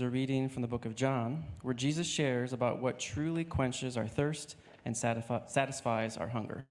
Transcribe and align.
a 0.00 0.08
reading 0.08 0.48
from 0.48 0.62
the 0.62 0.68
book 0.68 0.84
of 0.84 0.94
John, 0.94 1.44
where 1.62 1.74
Jesus 1.74 2.06
shares 2.06 2.52
about 2.52 2.80
what 2.80 2.98
truly 2.98 3.44
quenches 3.44 3.96
our 3.96 4.06
thirst 4.06 4.56
and 4.84 4.96
satisfies 4.96 6.16
our 6.16 6.28
hunger. 6.28 6.66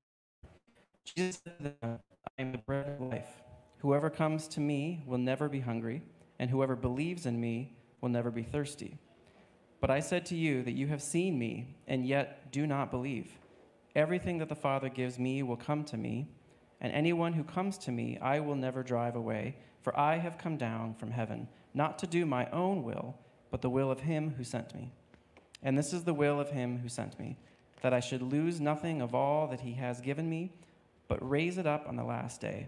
Jesus 1.06 1.42
said, 1.44 1.76
I 1.84 1.98
am 2.38 2.52
the 2.52 2.58
bread 2.60 2.88
of 2.88 3.02
life. 3.02 3.42
Whoever 3.80 4.10
comes 4.10 4.48
to 4.50 4.60
me 4.60 5.04
will 5.06 5.18
never 5.18 5.50
be 5.50 5.60
hungry, 5.60 6.04
and 6.40 6.50
whoever 6.50 6.76
believes 6.76 7.26
in 7.26 7.40
me 7.40 7.76
will 8.02 8.10
never 8.10 8.32
be 8.32 8.44
thirsty. 8.44 8.98
But 9.82 9.90
I 9.90 10.00
said 10.00 10.26
to 10.28 10.36
you 10.36 10.64
that 10.64 10.74
you 10.74 10.88
have 10.88 11.02
seen 11.02 11.40
me, 11.40 11.76
and 11.88 12.06
yet 12.06 12.52
do 12.52 12.68
not 12.68 12.92
believe. 12.92 13.32
Everything 13.96 14.38
that 14.40 14.50
the 14.50 14.56
Father 14.56 14.90
gives 14.90 15.18
me 15.18 15.42
will 15.44 15.58
come 15.58 15.84
to 15.86 15.98
me, 15.98 16.28
and 16.82 16.92
anyone 16.94 17.34
who 17.34 17.44
comes 17.44 17.78
to 17.80 17.92
me 17.92 18.18
I 18.22 18.40
will 18.40 18.56
never 18.56 18.84
drive 18.84 19.16
away, 19.16 19.56
for 19.82 19.98
I 19.98 20.18
have 20.18 20.38
come 20.38 20.58
down 20.58 20.94
from 20.96 21.12
heaven 21.12 21.48
not 21.76 22.00
to 22.00 22.08
do 22.08 22.26
my 22.26 22.50
own 22.52 22.84
will, 22.84 23.16
but 23.52 23.62
the 23.62 23.70
will 23.70 23.92
of 23.92 24.00
him 24.00 24.34
who 24.38 24.44
sent 24.44 24.74
me. 24.74 24.92
And 25.62 25.78
this 25.78 25.94
is 25.94 26.04
the 26.04 26.14
will 26.14 26.40
of 26.40 26.50
him 26.50 26.80
who 26.80 26.90
sent 26.90 27.20
me, 27.20 27.38
that 27.82 27.94
I 27.94 28.00
should 28.00 28.22
lose 28.22 28.60
nothing 28.60 29.02
of 29.02 29.14
all 29.14 29.48
that 29.48 29.62
he 29.62 29.74
has 29.74 30.02
given 30.02 30.30
me, 30.30 30.52
but 31.08 31.28
raise 31.28 31.58
it 31.58 31.68
up 31.68 31.88
on 31.88 31.96
the 31.96 32.04
last 32.04 32.42
day. 32.42 32.68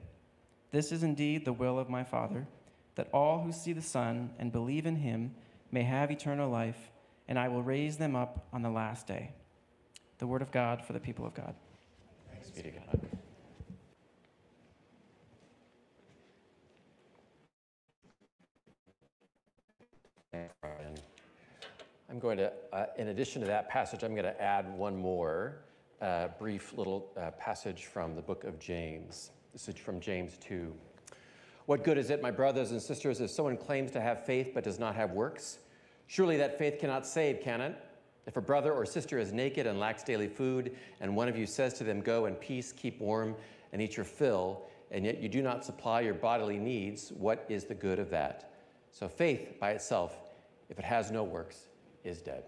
This 0.71 0.91
is 0.91 1.03
indeed 1.03 1.45
the 1.45 1.53
will 1.53 1.79
of 1.79 1.89
my 1.89 2.03
Father, 2.03 2.47
that 2.95 3.09
all 3.13 3.41
who 3.41 3.51
see 3.51 3.73
the 3.73 3.81
Son 3.81 4.31
and 4.37 4.51
believe 4.51 4.85
in 4.85 4.97
him 4.97 5.33
may 5.71 5.83
have 5.83 6.11
eternal 6.11 6.49
life, 6.49 6.91
and 7.27 7.39
I 7.39 7.47
will 7.47 7.63
raise 7.63 7.97
them 7.97 8.15
up 8.15 8.47
on 8.51 8.61
the 8.61 8.69
last 8.69 9.07
day. 9.07 9.31
The 10.19 10.27
word 10.27 10.41
of 10.41 10.51
God 10.51 10.83
for 10.83 10.93
the 10.93 10.99
people 10.99 11.25
of 11.25 11.33
God. 11.33 11.55
Thanks 12.31 12.49
be 12.49 12.63
to 12.63 12.71
God. 12.71 13.06
I'm 22.09 22.19
going 22.19 22.37
to, 22.37 22.51
uh, 22.73 22.85
in 22.97 23.09
addition 23.09 23.41
to 23.41 23.47
that 23.47 23.69
passage, 23.69 24.03
I'm 24.03 24.13
going 24.13 24.25
to 24.25 24.41
add 24.41 24.75
one 24.77 24.95
more 24.95 25.59
uh, 26.01 26.29
brief 26.39 26.77
little 26.77 27.11
uh, 27.17 27.31
passage 27.31 27.85
from 27.85 28.15
the 28.15 28.21
book 28.21 28.43
of 28.43 28.59
James. 28.59 29.31
This 29.53 29.67
is 29.67 29.75
from 29.75 29.99
James 29.99 30.37
2. 30.37 30.73
What 31.65 31.83
good 31.83 31.97
is 31.97 32.09
it, 32.09 32.21
my 32.21 32.31
brothers 32.31 32.71
and 32.71 32.81
sisters, 32.81 33.19
if 33.19 33.29
someone 33.29 33.57
claims 33.57 33.91
to 33.91 34.01
have 34.01 34.25
faith 34.25 34.51
but 34.53 34.63
does 34.63 34.79
not 34.79 34.95
have 34.95 35.11
works? 35.11 35.59
Surely 36.07 36.37
that 36.37 36.57
faith 36.57 36.79
cannot 36.79 37.05
save, 37.05 37.41
can 37.41 37.59
it? 37.59 37.75
If 38.25 38.37
a 38.37 38.41
brother 38.41 38.73
or 38.73 38.85
sister 38.85 39.19
is 39.19 39.33
naked 39.33 39.67
and 39.67 39.79
lacks 39.79 40.03
daily 40.03 40.27
food, 40.27 40.75
and 41.01 41.15
one 41.15 41.27
of 41.27 41.37
you 41.37 41.45
says 41.45 41.73
to 41.75 41.83
them, 41.83 42.01
Go 42.01 42.25
in 42.25 42.35
peace, 42.35 42.71
keep 42.71 42.99
warm, 42.99 43.35
and 43.73 43.81
eat 43.81 43.97
your 43.97 44.05
fill, 44.05 44.63
and 44.91 45.05
yet 45.05 45.21
you 45.21 45.29
do 45.29 45.41
not 45.41 45.65
supply 45.65 46.01
your 46.01 46.13
bodily 46.13 46.57
needs, 46.57 47.11
what 47.11 47.45
is 47.49 47.65
the 47.65 47.75
good 47.75 47.99
of 47.99 48.09
that? 48.11 48.53
So 48.99 49.07
faith 49.07 49.59
by 49.59 49.73
itself, 49.73 50.17
if 50.69 50.79
it 50.79 50.85
has 50.85 51.11
no 51.11 51.23
works, 51.23 51.67
is 52.03 52.19
dead. 52.19 52.45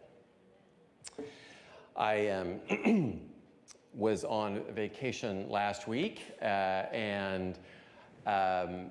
I 1.96 2.30
um, 2.30 3.20
was 3.94 4.24
on 4.24 4.64
vacation 4.74 5.48
last 5.48 5.88
week, 5.88 6.24
uh, 6.42 6.46
and 6.92 7.60
um, 8.26 8.90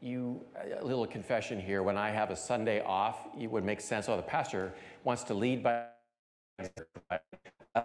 you, 0.00 0.40
a 0.80 0.84
little 0.84 1.08
confession 1.08 1.60
here, 1.60 1.82
when 1.82 1.96
I 1.96 2.10
have 2.10 2.30
a 2.30 2.36
Sunday 2.36 2.80
off, 2.84 3.26
it 3.36 3.50
would 3.50 3.64
make 3.64 3.80
sense. 3.80 4.08
Oh, 4.08 4.14
the 4.16 4.22
pastor 4.22 4.72
wants 5.02 5.24
to 5.24 5.34
lead 5.34 5.64
by. 5.64 5.86
Uh, 7.74 7.82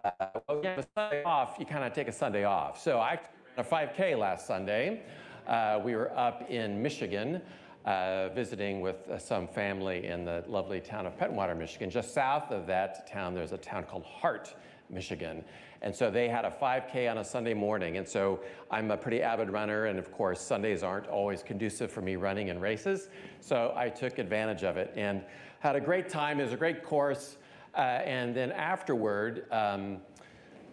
well, 0.47 0.85
Sunday 0.95 1.23
off, 1.23 1.55
you 1.57 1.65
kind 1.65 1.83
of 1.83 1.93
take 1.93 2.07
a 2.07 2.11
Sunday 2.11 2.43
off. 2.43 2.79
So 2.79 2.99
I 2.99 3.13
ran 3.13 3.19
a 3.57 3.63
5K 3.63 4.15
last 4.15 4.45
Sunday. 4.45 5.01
Uh, 5.47 5.79
we 5.83 5.95
were 5.95 6.15
up 6.15 6.47
in 6.51 6.83
Michigan 6.83 7.41
uh, 7.85 8.29
visiting 8.29 8.81
with 8.81 9.09
uh, 9.09 9.17
some 9.17 9.47
family 9.47 10.05
in 10.05 10.25
the 10.25 10.43
lovely 10.47 10.79
town 10.79 11.05
of 11.05 11.17
Pentwater, 11.17 11.57
Michigan. 11.57 11.89
Just 11.89 12.13
south 12.13 12.51
of 12.51 12.67
that 12.67 13.07
town, 13.07 13.33
there's 13.33 13.51
a 13.51 13.57
town 13.57 13.83
called 13.83 14.03
Hart, 14.03 14.53
Michigan. 14.89 15.43
And 15.81 15.95
so 15.95 16.11
they 16.11 16.29
had 16.29 16.45
a 16.45 16.51
5K 16.51 17.09
on 17.09 17.17
a 17.17 17.23
Sunday 17.23 17.55
morning. 17.55 17.97
And 17.97 18.07
so 18.07 18.39
I'm 18.69 18.91
a 18.91 18.97
pretty 18.97 19.23
avid 19.23 19.49
runner. 19.49 19.85
And 19.85 19.97
of 19.97 20.11
course, 20.11 20.39
Sundays 20.39 20.83
aren't 20.83 21.07
always 21.07 21.41
conducive 21.41 21.91
for 21.91 22.01
me 22.01 22.17
running 22.17 22.49
in 22.49 22.59
races. 22.59 23.09
So 23.39 23.73
I 23.75 23.89
took 23.89 24.19
advantage 24.19 24.63
of 24.63 24.77
it 24.77 24.93
and 24.95 25.23
had 25.59 25.75
a 25.75 25.81
great 25.81 26.07
time. 26.07 26.39
It 26.39 26.43
was 26.43 26.53
a 26.53 26.57
great 26.57 26.83
course. 26.83 27.37
Uh, 27.75 27.79
and 27.79 28.35
then 28.35 28.51
afterward, 28.51 29.45
um, 29.51 30.01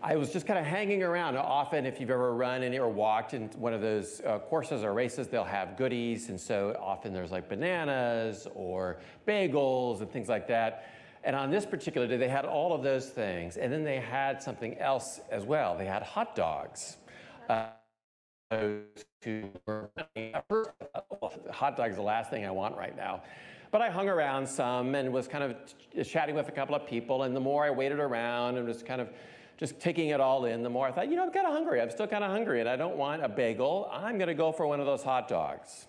I 0.01 0.15
was 0.15 0.33
just 0.33 0.47
kind 0.47 0.59
of 0.59 0.65
hanging 0.65 1.03
around. 1.03 1.37
Often, 1.37 1.85
if 1.85 1.99
you've 2.01 2.11
ever 2.11 2.33
run 2.33 2.63
any 2.63 2.79
or 2.79 2.89
walked 2.89 3.35
in 3.35 3.49
one 3.57 3.73
of 3.73 3.81
those 3.81 4.21
uh, 4.21 4.39
courses 4.39 4.85
or 4.85 4.93
races, 4.93 5.27
they'll 5.27 5.43
have 5.43 5.77
goodies. 5.77 6.29
And 6.29 6.41
so 6.41 6.77
often 6.81 7.13
there's 7.13 7.33
like 7.33 7.49
bananas 7.49 8.47
or 8.55 8.99
bagels 9.27 10.01
and 10.01 10.11
things 10.11 10.29
like 10.29 10.47
that. 10.49 10.91
And 11.25 11.35
on 11.35 11.51
this 11.51 11.67
particular 11.67 12.07
day, 12.07 12.17
they 12.17 12.29
had 12.29 12.45
all 12.45 12.73
of 12.73 12.85
those 12.85 13.09
things. 13.09 13.57
And 13.57 13.73
then 13.73 13.83
they 13.83 13.99
had 13.99 14.41
something 14.41 14.79
else 14.79 15.21
as 15.31 15.45
well. 15.45 15.77
They 15.77 15.87
had 15.87 16.05
hot 16.05 16.37
dogs. 16.37 16.99
Uh, 17.49 17.71
hot 21.51 21.77
dogs 21.77 21.97
the 21.97 22.03
last 22.03 22.31
thing 22.31 22.47
I 22.47 22.53
want 22.53 22.77
right 22.77 22.97
now. 22.97 23.23
But 23.73 23.83
I 23.83 23.91
hung 23.91 24.09
around 24.09 24.47
some 24.47 24.95
and 24.95 25.13
was 25.13 25.27
kind 25.27 25.43
of 25.43 26.07
chatting 26.07 26.37
with 26.37 26.49
a 26.49 26.53
couple 26.53 26.77
of 26.77 26.87
people. 26.87 27.25
And 27.25 27.35
the 27.35 27.41
more 27.41 27.65
I 27.65 27.71
waited 27.71 27.99
around 27.99 28.59
and 28.59 28.67
was 28.67 28.85
kind 28.85 29.01
of 29.01 29.11
just 29.59 29.81
taking 29.81 30.11
it 30.11 30.21
all 30.21 30.45
in, 30.45 30.63
the 30.63 30.71
more 30.71 30.87
I 30.87 30.93
thought, 30.93 31.11
you 31.11 31.17
know, 31.17 31.25
I'm 31.25 31.33
kind 31.33 31.47
of 31.47 31.53
hungry. 31.53 31.83
I'm 31.83 31.91
still 31.91 32.07
kind 32.07 32.23
of 32.23 32.31
hungry 32.31 32.61
and 32.61 32.69
I 32.69 32.77
don't 32.77 32.97
want 32.97 33.25
a 33.25 33.29
bagel. 33.29 33.91
I'm 33.93 34.17
going 34.17 34.29
to 34.29 34.35
go 34.35 34.53
for 34.53 34.67
one 34.67 34.79
of 34.79 34.87
those 34.87 35.03
hot 35.03 35.29
dogs. 35.29 35.87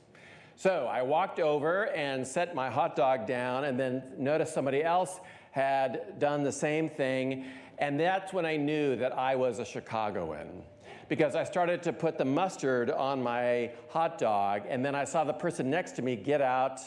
So 0.56 0.90
I 0.92 1.04
walked 1.04 1.40
over 1.40 1.88
and 1.90 2.28
set 2.28 2.56
my 2.56 2.70
hot 2.70 2.96
dog 2.96 3.28
down 3.28 3.66
and 3.66 3.80
then 3.80 4.04
noticed 4.18 4.54
somebody 4.54 4.84
else 4.84 5.20
had 5.52 6.20
done 6.20 6.44
the 6.44 6.52
same 6.52 6.90
thing. 6.90 7.46
And 7.78 8.00
that's 8.00 8.34
when 8.34 8.46
I 8.46 8.58
knew 8.58 8.96
that 8.96 9.18
I 9.18 9.36
was 9.36 9.60
a 9.60 9.66
Chicagoan 9.66 10.64
because 11.08 11.36
I 11.36 11.44
started 11.44 11.84
to 11.84 11.94
put 11.94 12.18
the 12.18 12.26
mustard 12.26 12.90
on 12.90 13.22
my 13.22 13.72
hot 13.90 14.18
dog 14.18 14.64
and 14.68 14.84
then 14.84 14.96
I 14.96 15.04
saw 15.04 15.24
the 15.24 15.34
person 15.34 15.70
next 15.70 15.92
to 15.94 16.02
me 16.02 16.16
get 16.16 16.42
out 16.42 16.82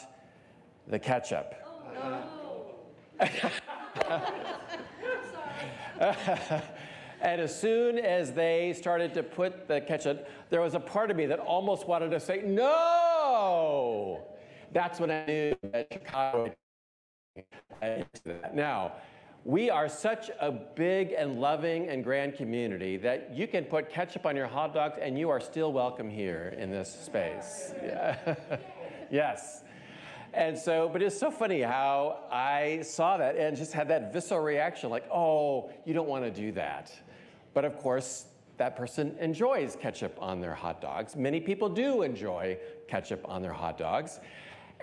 the 0.87 0.99
ketchup. 0.99 1.55
Oh, 1.65 2.21
no. 3.19 3.25
and 7.23 7.39
as 7.39 7.57
soon 7.57 7.97
as 7.97 8.33
they 8.33 8.73
started 8.73 9.13
to 9.13 9.23
put 9.23 9.67
the 9.69 9.79
ketchup, 9.79 10.29
there 10.49 10.59
was 10.59 10.75
a 10.75 10.79
part 10.79 11.09
of 11.09 11.15
me 11.15 11.25
that 11.27 11.39
almost 11.39 11.87
wanted 11.87 12.11
to 12.11 12.19
say, 12.19 12.41
no! 12.43 14.21
That's 14.73 14.99
when 14.99 15.09
I 15.09 15.25
knew 15.25 15.55
that 15.71 15.87
Chicago. 15.91 16.53
Now, 18.53 18.93
we 19.45 19.69
are 19.69 19.87
such 19.87 20.31
a 20.39 20.51
big 20.51 21.13
and 21.13 21.39
loving 21.39 21.87
and 21.87 22.03
grand 22.03 22.35
community 22.35 22.97
that 22.97 23.33
you 23.33 23.47
can 23.47 23.65
put 23.65 23.89
ketchup 23.89 24.25
on 24.25 24.35
your 24.35 24.47
hot 24.47 24.73
dogs 24.73 24.97
and 25.01 25.17
you 25.17 25.29
are 25.29 25.39
still 25.39 25.71
welcome 25.71 26.09
here 26.09 26.53
in 26.57 26.71
this 26.71 26.93
space. 26.93 27.73
Yeah. 27.81 28.35
yes. 29.11 29.63
And 30.33 30.57
so, 30.57 30.89
but 30.91 31.01
it's 31.01 31.17
so 31.17 31.29
funny 31.29 31.61
how 31.61 32.23
I 32.31 32.81
saw 32.81 33.17
that 33.17 33.37
and 33.37 33.55
just 33.55 33.71
had 33.71 33.87
that 33.89 34.11
visceral 34.11 34.41
reaction 34.41 34.89
like, 34.89 35.05
oh, 35.11 35.69
you 35.85 35.93
don't 35.93 36.07
want 36.07 36.23
to 36.23 36.31
do 36.31 36.51
that. 36.53 36.91
But 37.53 37.65
of 37.65 37.77
course, 37.77 38.25
that 38.57 38.75
person 38.75 39.15
enjoys 39.19 39.75
ketchup 39.75 40.17
on 40.21 40.39
their 40.39 40.53
hot 40.53 40.81
dogs. 40.81 41.15
Many 41.15 41.39
people 41.39 41.69
do 41.69 42.03
enjoy 42.03 42.57
ketchup 42.87 43.21
on 43.27 43.41
their 43.41 43.53
hot 43.53 43.77
dogs. 43.77 44.19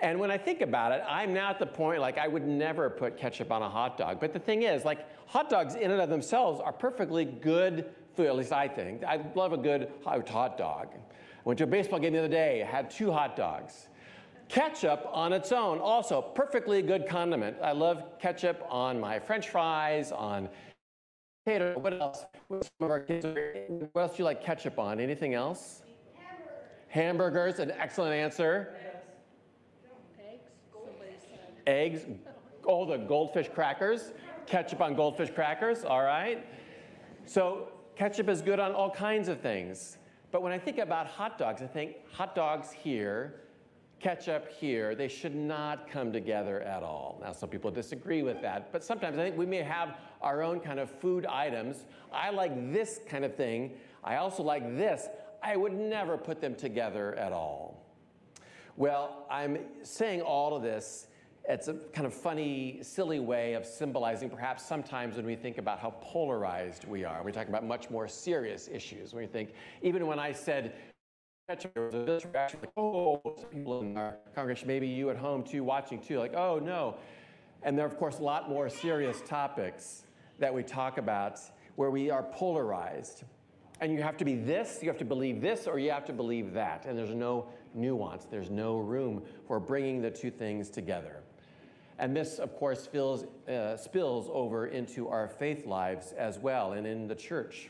And 0.01 0.19
when 0.19 0.31
I 0.31 0.37
think 0.37 0.61
about 0.61 0.91
it, 0.91 1.03
I'm 1.07 1.33
now 1.33 1.49
at 1.51 1.59
the 1.59 1.65
point 1.65 2.01
like 2.01 2.17
I 2.17 2.27
would 2.27 2.45
never 2.45 2.89
put 2.89 3.17
ketchup 3.17 3.51
on 3.51 3.61
a 3.61 3.69
hot 3.69 3.97
dog. 3.97 4.19
But 4.19 4.33
the 4.33 4.39
thing 4.39 4.63
is, 4.63 4.83
like 4.83 5.05
hot 5.27 5.49
dogs 5.49 5.75
in 5.75 5.91
and 5.91 6.01
of 6.01 6.09
themselves 6.09 6.59
are 6.59 6.73
perfectly 6.73 7.23
good 7.23 7.91
food, 8.15 8.27
at 8.27 8.35
least 8.35 8.51
I 8.51 8.67
think. 8.67 9.03
I 9.03 9.21
love 9.35 9.53
a 9.53 9.57
good 9.57 9.91
hot 10.03 10.57
dog. 10.57 10.87
I 10.93 10.99
went 11.43 11.57
to 11.59 11.63
a 11.63 11.67
baseball 11.67 11.99
game 11.99 12.13
the 12.13 12.19
other 12.19 12.27
day, 12.27 12.59
had 12.59 12.89
two 12.89 13.11
hot 13.11 13.35
dogs. 13.35 13.87
Ketchup 14.49 15.07
on 15.13 15.31
its 15.31 15.51
own, 15.51 15.79
also 15.79 16.21
perfectly 16.21 16.81
good 16.81 17.07
condiment. 17.07 17.55
I 17.63 17.71
love 17.71 18.03
ketchup 18.19 18.61
on 18.69 18.99
my 18.99 19.17
french 19.17 19.49
fries, 19.49 20.11
on 20.11 20.49
What 21.43 21.93
else? 21.93 22.25
What 22.47 22.71
else 23.95 24.11
do 24.11 24.17
you 24.17 24.23
like 24.23 24.43
ketchup 24.43 24.77
on? 24.77 24.99
Anything 24.99 25.33
else? 25.33 25.81
Hamburgers. 26.87 27.55
Hamburgers, 27.55 27.59
an 27.59 27.71
excellent 27.71 28.13
answer. 28.13 28.75
Eggs. 31.65 32.01
Eggs. 32.01 32.05
Oh, 32.67 32.85
the 32.85 32.97
goldfish 32.97 33.49
crackers. 33.53 34.11
Ketchup 34.45 34.81
on 34.81 34.95
goldfish 34.95 35.31
crackers, 35.31 35.83
all 35.83 36.03
right. 36.03 36.45
So 37.25 37.69
ketchup 37.95 38.29
is 38.29 38.41
good 38.41 38.59
on 38.59 38.73
all 38.73 38.91
kinds 38.91 39.27
of 39.27 39.39
things. 39.39 39.97
But 40.31 40.43
when 40.43 40.51
I 40.51 40.59
think 40.59 40.77
about 40.77 41.07
hot 41.07 41.37
dogs, 41.37 41.61
I 41.61 41.67
think 41.67 41.95
hot 42.11 42.35
dogs 42.35 42.71
here 42.71 43.40
ketchup 44.01 44.51
here, 44.51 44.95
they 44.95 45.07
should 45.07 45.35
not 45.35 45.89
come 45.89 46.11
together 46.11 46.61
at 46.61 46.83
all. 46.83 47.19
Now, 47.21 47.31
some 47.31 47.49
people 47.49 47.71
disagree 47.71 48.23
with 48.23 48.41
that, 48.41 48.71
but 48.71 48.83
sometimes 48.83 49.17
I 49.17 49.23
think 49.23 49.37
we 49.37 49.45
may 49.45 49.61
have 49.61 49.97
our 50.21 50.41
own 50.41 50.59
kind 50.59 50.79
of 50.79 50.89
food 50.89 51.25
items. 51.25 51.85
I 52.11 52.31
like 52.31 52.73
this 52.73 52.99
kind 53.07 53.23
of 53.23 53.35
thing. 53.35 53.73
I 54.03 54.17
also 54.17 54.43
like 54.43 54.75
this. 54.77 55.07
I 55.43 55.55
would 55.55 55.73
never 55.73 56.17
put 56.17 56.41
them 56.41 56.55
together 56.55 57.15
at 57.15 57.31
all. 57.31 57.83
Well, 58.77 59.25
I'm 59.29 59.59
saying 59.83 60.21
all 60.21 60.55
of 60.55 60.63
this 60.63 61.07
it's 61.49 61.67
a 61.67 61.73
kind 61.91 62.05
of 62.05 62.13
funny, 62.13 62.79
silly 62.83 63.19
way 63.19 63.53
of 63.53 63.65
symbolizing 63.65 64.29
perhaps 64.29 64.63
sometimes 64.63 65.15
when 65.15 65.25
we 65.25 65.35
think 65.35 65.57
about 65.57 65.79
how 65.79 65.95
polarized 66.01 66.85
we 66.87 67.03
are. 67.03 67.23
We 67.23 67.31
talk 67.31 67.47
about 67.47 67.65
much 67.65 67.89
more 67.89 68.07
serious 68.07 68.69
issues. 68.71 69.13
When 69.13 69.23
we 69.23 69.27
think, 69.27 69.53
even 69.81 70.05
when 70.05 70.19
I 70.19 70.33
said, 70.33 70.73
there 71.59 71.83
was 71.85 71.93
a 71.93 72.27
like, 72.33 72.71
oh, 72.77 73.17
people 73.51 73.81
in 73.81 73.97
our 73.97 74.17
congregation, 74.35 74.67
maybe 74.67 74.87
you 74.87 75.09
at 75.09 75.17
home 75.17 75.43
too, 75.43 75.63
watching 75.63 75.99
too, 75.99 76.19
like, 76.19 76.33
oh 76.33 76.59
no. 76.59 76.95
And 77.63 77.77
there 77.77 77.85
are, 77.85 77.89
of 77.89 77.97
course, 77.97 78.19
a 78.19 78.23
lot 78.23 78.49
more 78.49 78.69
serious 78.69 79.21
topics 79.25 80.03
that 80.39 80.53
we 80.53 80.63
talk 80.63 80.97
about 80.97 81.39
where 81.75 81.91
we 81.91 82.09
are 82.09 82.23
polarized. 82.23 83.23
And 83.79 83.91
you 83.91 84.01
have 84.01 84.17
to 84.17 84.25
be 84.25 84.35
this, 84.35 84.79
you 84.81 84.89
have 84.89 84.97
to 84.99 85.05
believe 85.05 85.41
this, 85.41 85.67
or 85.67 85.79
you 85.79 85.91
have 85.91 86.05
to 86.05 86.13
believe 86.13 86.53
that. 86.53 86.85
And 86.85 86.97
there's 86.97 87.15
no 87.15 87.47
nuance, 87.73 88.25
there's 88.25 88.49
no 88.49 88.77
room 88.77 89.23
for 89.47 89.59
bringing 89.59 90.01
the 90.01 90.11
two 90.11 90.31
things 90.31 90.69
together. 90.69 91.21
And 91.99 92.15
this, 92.15 92.39
of 92.39 92.55
course, 92.55 92.81
spills, 92.81 93.25
uh, 93.47 93.77
spills 93.77 94.27
over 94.31 94.67
into 94.67 95.07
our 95.07 95.27
faith 95.27 95.65
lives 95.65 96.13
as 96.13 96.39
well 96.39 96.73
and 96.73 96.87
in 96.87 97.07
the 97.07 97.15
church. 97.15 97.69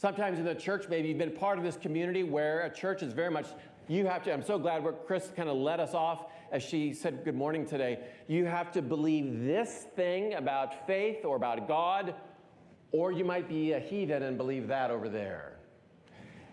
Sometimes 0.00 0.38
in 0.38 0.46
the 0.46 0.54
church, 0.54 0.86
maybe 0.88 1.08
you've 1.08 1.18
been 1.18 1.30
part 1.30 1.58
of 1.58 1.64
this 1.64 1.76
community 1.76 2.22
where 2.22 2.62
a 2.62 2.70
church 2.70 3.02
is 3.02 3.12
very 3.12 3.30
much, 3.30 3.48
you 3.86 4.06
have 4.06 4.22
to, 4.22 4.32
I'm 4.32 4.42
so 4.42 4.58
glad 4.58 4.82
where 4.82 4.94
Chris 4.94 5.30
kind 5.36 5.50
of 5.50 5.58
led 5.58 5.78
us 5.78 5.92
off 5.92 6.24
as 6.50 6.62
she 6.62 6.94
said 6.94 7.22
good 7.22 7.34
morning 7.34 7.66
today. 7.66 7.98
You 8.26 8.46
have 8.46 8.72
to 8.72 8.80
believe 8.80 9.44
this 9.44 9.88
thing 9.96 10.32
about 10.32 10.86
faith 10.86 11.26
or 11.26 11.36
about 11.36 11.68
God, 11.68 12.14
or 12.92 13.12
you 13.12 13.26
might 13.26 13.46
be 13.46 13.72
a 13.72 13.78
heathen 13.78 14.22
and 14.22 14.38
believe 14.38 14.68
that 14.68 14.90
over 14.90 15.10
there. 15.10 15.58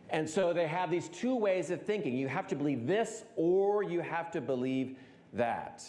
And 0.09 0.29
so 0.29 0.51
they 0.51 0.67
have 0.67 0.91
these 0.91 1.07
two 1.07 1.33
ways 1.33 1.71
of 1.71 1.81
thinking. 1.81 2.17
You 2.17 2.27
have 2.27 2.47
to 2.47 2.55
believe 2.55 2.85
this, 2.85 3.23
or 3.37 3.81
you 3.81 4.01
have 4.01 4.29
to 4.31 4.41
believe 4.41 4.97
that. 5.31 5.85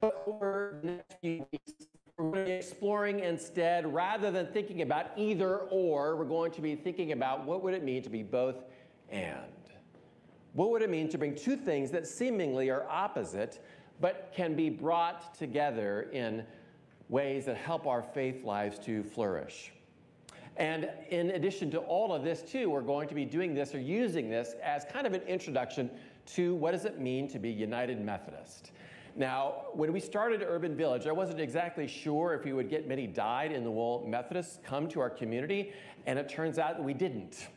But 0.00 0.24
over 0.26 0.78
the 0.82 0.92
next 0.92 1.16
few 1.20 1.46
weeks, 1.52 1.72
we're 2.18 2.30
going 2.30 2.44
to 2.46 2.50
be 2.50 2.56
exploring 2.56 3.20
instead, 3.20 3.92
rather 3.94 4.32
than 4.32 4.48
thinking 4.48 4.82
about 4.82 5.12
either 5.16 5.58
or, 5.70 6.16
we're 6.16 6.24
going 6.24 6.50
to 6.50 6.60
be 6.60 6.74
thinking 6.74 7.12
about 7.12 7.46
what 7.46 7.62
would 7.62 7.74
it 7.74 7.84
mean 7.84 8.02
to 8.02 8.10
be 8.10 8.24
both 8.24 8.56
and. 9.08 9.36
What 10.54 10.70
would 10.70 10.82
it 10.82 10.90
mean 10.90 11.08
to 11.10 11.18
bring 11.18 11.36
two 11.36 11.56
things 11.56 11.92
that 11.92 12.08
seemingly 12.08 12.70
are 12.70 12.84
opposite, 12.90 13.64
but 14.00 14.32
can 14.34 14.56
be 14.56 14.68
brought 14.68 15.32
together 15.38 16.08
in 16.12 16.44
ways 17.08 17.44
that 17.46 17.56
help 17.56 17.86
our 17.86 18.02
faith 18.02 18.44
lives 18.44 18.80
to 18.80 19.04
flourish? 19.04 19.72
And 20.56 20.90
in 21.10 21.30
addition 21.30 21.70
to 21.70 21.78
all 21.78 22.12
of 22.12 22.24
this, 22.24 22.42
too, 22.42 22.68
we're 22.68 22.80
going 22.80 23.06
to 23.08 23.14
be 23.14 23.24
doing 23.24 23.54
this 23.54 23.76
or 23.76 23.78
using 23.78 24.28
this 24.28 24.56
as 24.60 24.84
kind 24.90 25.06
of 25.06 25.12
an 25.12 25.22
introduction 25.22 25.88
to 26.34 26.56
what 26.56 26.72
does 26.72 26.84
it 26.84 26.98
mean 26.98 27.28
to 27.28 27.38
be 27.38 27.48
United 27.48 28.04
Methodist. 28.04 28.72
Now, 29.18 29.64
when 29.72 29.92
we 29.92 29.98
started 29.98 30.44
Urban 30.46 30.76
Village, 30.76 31.08
I 31.08 31.10
wasn't 31.10 31.40
exactly 31.40 31.88
sure 31.88 32.34
if 32.34 32.44
we 32.44 32.52
would 32.52 32.70
get 32.70 32.86
many 32.86 33.08
dyed 33.08 33.50
in 33.50 33.64
the 33.64 33.70
wool 33.70 34.04
Methodists 34.06 34.60
come 34.62 34.86
to 34.90 35.00
our 35.00 35.10
community, 35.10 35.72
and 36.06 36.20
it 36.20 36.28
turns 36.28 36.56
out 36.56 36.76
that 36.76 36.84
we 36.84 36.94
didn't. 36.94 37.48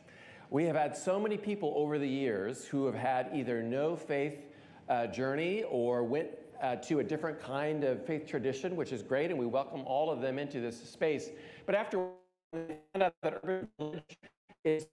We 0.50 0.64
have 0.64 0.74
had 0.74 0.96
so 0.96 1.20
many 1.20 1.36
people 1.36 1.72
over 1.76 2.00
the 2.00 2.08
years 2.08 2.66
who 2.66 2.84
have 2.86 2.96
had 2.96 3.30
either 3.32 3.62
no 3.62 3.94
faith 3.94 4.40
uh, 4.88 5.06
journey 5.06 5.62
or 5.70 6.02
went 6.02 6.30
uh, 6.60 6.74
to 6.76 6.98
a 6.98 7.04
different 7.04 7.40
kind 7.40 7.84
of 7.84 8.04
faith 8.04 8.26
tradition, 8.26 8.74
which 8.74 8.90
is 8.90 9.00
great, 9.00 9.30
and 9.30 9.38
we 9.38 9.46
welcome 9.46 9.82
all 9.86 10.10
of 10.10 10.20
them 10.20 10.40
into 10.40 10.60
this 10.60 10.82
space. 10.90 11.30
But 11.64 11.76
after 11.76 12.08
we 12.52 12.58
found 12.92 13.04
out 13.04 13.14
that 13.22 13.34
Urban 13.44 13.68
Village 13.78 14.18
is 14.64 14.86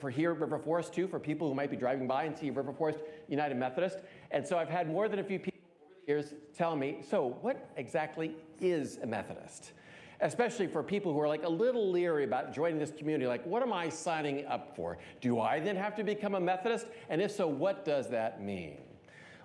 for 0.00 0.10
here 0.10 0.32
River 0.32 0.58
Forest 0.58 0.94
too, 0.94 1.08
for 1.08 1.18
people 1.18 1.48
who 1.48 1.54
might 1.54 1.70
be 1.70 1.76
driving 1.76 2.06
by 2.06 2.24
and 2.24 2.36
see 2.36 2.50
River 2.50 2.72
Forest 2.72 3.00
United 3.28 3.56
Methodist. 3.56 3.98
And 4.30 4.46
so 4.46 4.58
I've 4.58 4.68
had 4.68 4.88
more 4.88 5.08
than 5.08 5.18
a 5.18 5.24
few 5.24 5.38
people 5.38 5.60
over 5.82 5.94
the 6.00 6.12
years 6.12 6.34
tell 6.56 6.76
me, 6.76 6.98
so 7.08 7.36
what 7.40 7.70
exactly 7.76 8.36
is 8.60 8.98
a 9.02 9.06
Methodist? 9.06 9.72
Especially 10.20 10.68
for 10.68 10.82
people 10.82 11.12
who 11.12 11.20
are 11.20 11.28
like 11.28 11.42
a 11.42 11.48
little 11.48 11.90
leery 11.90 12.24
about 12.24 12.54
joining 12.54 12.78
this 12.78 12.92
community, 12.92 13.26
like, 13.26 13.44
what 13.44 13.62
am 13.62 13.72
I 13.72 13.88
signing 13.88 14.46
up 14.46 14.76
for? 14.76 14.98
Do 15.20 15.40
I 15.40 15.58
then 15.58 15.74
have 15.74 15.96
to 15.96 16.04
become 16.04 16.36
a 16.36 16.40
Methodist? 16.40 16.86
And 17.08 17.20
if 17.20 17.32
so, 17.32 17.48
what 17.48 17.84
does 17.84 18.08
that 18.10 18.40
mean? 18.42 18.78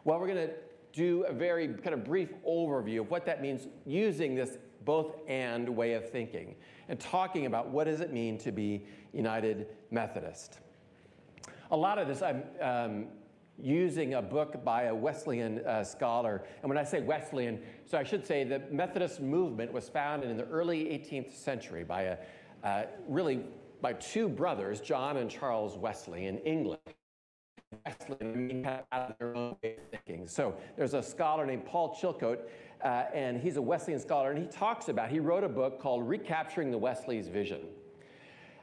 Well, 0.03 0.19
we're 0.19 0.27
to 0.27 0.53
do 0.93 1.23
a 1.23 1.33
very 1.33 1.67
kind 1.67 1.93
of 1.93 2.03
brief 2.03 2.29
overview 2.47 3.01
of 3.01 3.09
what 3.09 3.25
that 3.25 3.41
means 3.41 3.67
using 3.85 4.35
this 4.35 4.57
both 4.85 5.17
and 5.27 5.67
way 5.69 5.93
of 5.93 6.09
thinking 6.09 6.55
and 6.87 6.99
talking 6.99 7.45
about 7.45 7.69
what 7.69 7.85
does 7.85 8.01
it 8.01 8.11
mean 8.11 8.37
to 8.39 8.51
be 8.51 8.83
United 9.13 9.67
Methodist. 9.91 10.59
A 11.71 11.77
lot 11.77 11.97
of 11.99 12.07
this 12.07 12.21
I'm 12.21 12.43
um, 12.61 13.07
using 13.61 14.15
a 14.15 14.21
book 14.21 14.63
by 14.63 14.83
a 14.83 14.95
Wesleyan 14.95 15.59
uh, 15.65 15.83
scholar. 15.83 16.43
And 16.61 16.69
when 16.69 16.77
I 16.77 16.83
say 16.83 17.01
Wesleyan, 17.01 17.59
so 17.85 17.97
I 17.97 18.03
should 18.03 18.25
say 18.25 18.43
the 18.43 18.61
Methodist 18.71 19.21
movement 19.21 19.71
was 19.71 19.89
founded 19.89 20.29
in 20.29 20.37
the 20.37 20.45
early 20.45 20.85
18th 20.85 21.33
century 21.33 21.83
by 21.83 22.03
a 22.03 22.17
uh, 22.63 22.83
really 23.07 23.41
by 23.81 23.93
two 23.93 24.27
brothers, 24.27 24.81
John 24.81 25.17
and 25.17 25.29
Charles 25.29 25.77
Wesley 25.77 26.25
in 26.25 26.39
England. 26.39 26.81
Wesleyan 27.85 28.65
out 28.65 29.11
of 29.11 29.17
their 29.19 29.35
own 29.35 29.55
way 29.63 29.75
of 29.77 29.83
thinking. 29.91 30.27
So 30.27 30.55
there's 30.75 30.95
a 30.95 31.03
scholar 31.03 31.45
named 31.45 31.65
Paul 31.65 31.95
Chilcote, 31.95 32.39
uh, 32.83 33.05
and 33.13 33.41
he's 33.41 33.57
a 33.57 33.61
Wesleyan 33.61 33.99
scholar, 33.99 34.31
and 34.31 34.39
he 34.39 34.47
talks 34.47 34.87
about, 34.87 35.09
he 35.09 35.19
wrote 35.19 35.43
a 35.43 35.49
book 35.49 35.81
called 35.81 36.07
Recapturing 36.07 36.71
the 36.71 36.77
Wesley's 36.77 37.27
Vision. 37.27 37.61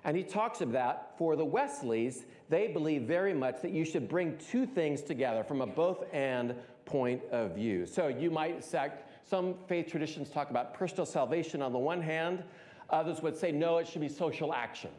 And 0.05 0.17
he 0.17 0.23
talks 0.23 0.61
about 0.61 1.19
for 1.19 1.35
the 1.35 1.45
Wesleys, 1.45 2.25
they 2.49 2.69
believe 2.69 3.03
very 3.03 3.35
much 3.35 3.61
that 3.63 3.73
you 3.73 3.85
should 3.85 4.09
bring 4.09 4.39
two 4.39 4.65
things 4.65 5.03
together 5.03 5.43
from 5.43 5.61
a 5.61 5.67
both 5.67 6.05
and 6.13 6.55
point 6.85 7.21
of 7.33 7.57
view. 7.57 7.85
So 7.85 8.07
you 8.07 8.31
might 8.31 8.65
sect, 8.65 9.11
some 9.29 9.57
faith 9.67 9.89
traditions 9.89 10.31
talk 10.31 10.51
about 10.51 10.73
personal 10.73 11.05
salvation 11.05 11.61
on 11.61 11.73
the 11.73 11.79
one 11.79 12.01
hand, 12.01 12.45
others 12.89 13.21
would 13.21 13.37
say 13.37 13.51
no, 13.51 13.79
it 13.79 13.89
should 13.89 14.01
be 14.01 14.09
social 14.09 14.55
action. 14.55 14.91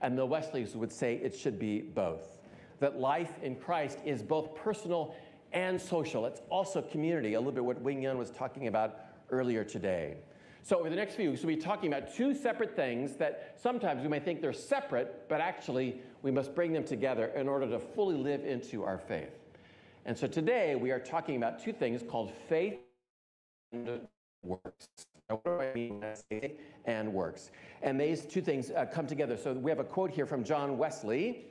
And 0.00 0.16
the 0.16 0.24
Wesleys 0.24 0.74
would 0.74 0.90
say 0.90 1.16
it 1.16 1.36
should 1.36 1.58
be 1.58 1.82
both. 1.82 2.38
That 2.78 2.98
life 2.98 3.32
in 3.42 3.56
Christ 3.56 3.98
is 4.06 4.22
both 4.22 4.54
personal 4.54 5.14
and 5.52 5.80
social. 5.80 6.26
It's 6.26 6.42
also 6.50 6.82
community, 6.82 7.34
a 7.34 7.38
little 7.38 7.52
bit 7.52 7.64
what 7.64 7.80
Wing 7.80 8.02
Yun 8.02 8.18
was 8.18 8.30
talking 8.30 8.66
about 8.66 9.00
earlier 9.30 9.64
today. 9.64 10.16
So 10.62 10.78
over 10.78 10.90
the 10.90 10.96
next 10.96 11.14
few 11.14 11.30
weeks, 11.30 11.42
we'll 11.42 11.56
be 11.56 11.62
talking 11.62 11.92
about 11.92 12.14
two 12.14 12.34
separate 12.34 12.76
things 12.76 13.16
that 13.16 13.56
sometimes 13.60 14.02
we 14.02 14.08
may 14.08 14.20
think 14.20 14.42
they're 14.42 14.52
separate, 14.52 15.28
but 15.28 15.40
actually 15.40 16.00
we 16.22 16.30
must 16.30 16.54
bring 16.54 16.72
them 16.72 16.84
together 16.84 17.26
in 17.28 17.48
order 17.48 17.66
to 17.68 17.78
fully 17.78 18.16
live 18.16 18.44
into 18.44 18.84
our 18.84 18.98
faith. 18.98 19.30
And 20.04 20.16
so 20.16 20.26
today 20.26 20.74
we 20.74 20.90
are 20.90 20.98
talking 20.98 21.36
about 21.36 21.62
two 21.62 21.72
things 21.72 22.02
called 22.02 22.32
faith 22.48 22.78
and 23.72 24.00
works. 24.42 24.88
What 25.28 25.44
do 25.44 25.60
I 25.60 25.72
mean 25.74 26.00
by 26.00 26.14
faith 26.28 26.60
and 26.84 27.12
works? 27.12 27.50
And 27.82 28.00
these 28.00 28.24
two 28.26 28.42
things 28.42 28.70
uh, 28.70 28.84
come 28.86 29.06
together. 29.06 29.36
So 29.36 29.52
we 29.52 29.70
have 29.70 29.78
a 29.78 29.84
quote 29.84 30.10
here 30.10 30.26
from 30.26 30.44
John 30.44 30.76
Wesley, 30.76 31.46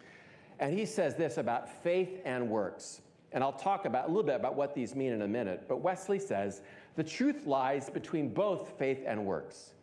and 0.59 0.77
he 0.77 0.85
says 0.85 1.15
this 1.15 1.37
about 1.37 1.83
faith 1.83 2.19
and 2.25 2.49
works. 2.49 3.01
And 3.31 3.43
I'll 3.43 3.53
talk 3.53 3.85
about 3.85 4.05
a 4.05 4.07
little 4.07 4.23
bit 4.23 4.35
about 4.35 4.55
what 4.55 4.73
these 4.73 4.95
mean 4.95 5.11
in 5.11 5.21
a 5.21 5.27
minute. 5.27 5.65
But 5.67 5.81
Wesley 5.81 6.19
says, 6.19 6.61
the 6.95 7.03
truth 7.03 7.45
lies 7.45 7.89
between 7.89 8.33
both 8.33 8.73
faith 8.77 9.03
and 9.05 9.25
works. 9.25 9.73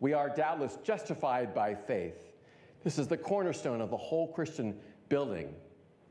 We 0.00 0.12
are 0.12 0.28
doubtless 0.28 0.78
justified 0.84 1.54
by 1.54 1.74
faith. 1.74 2.34
This 2.84 2.98
is 2.98 3.08
the 3.08 3.16
cornerstone 3.16 3.80
of 3.80 3.90
the 3.90 3.96
whole 3.96 4.28
Christian 4.28 4.78
building. 5.08 5.54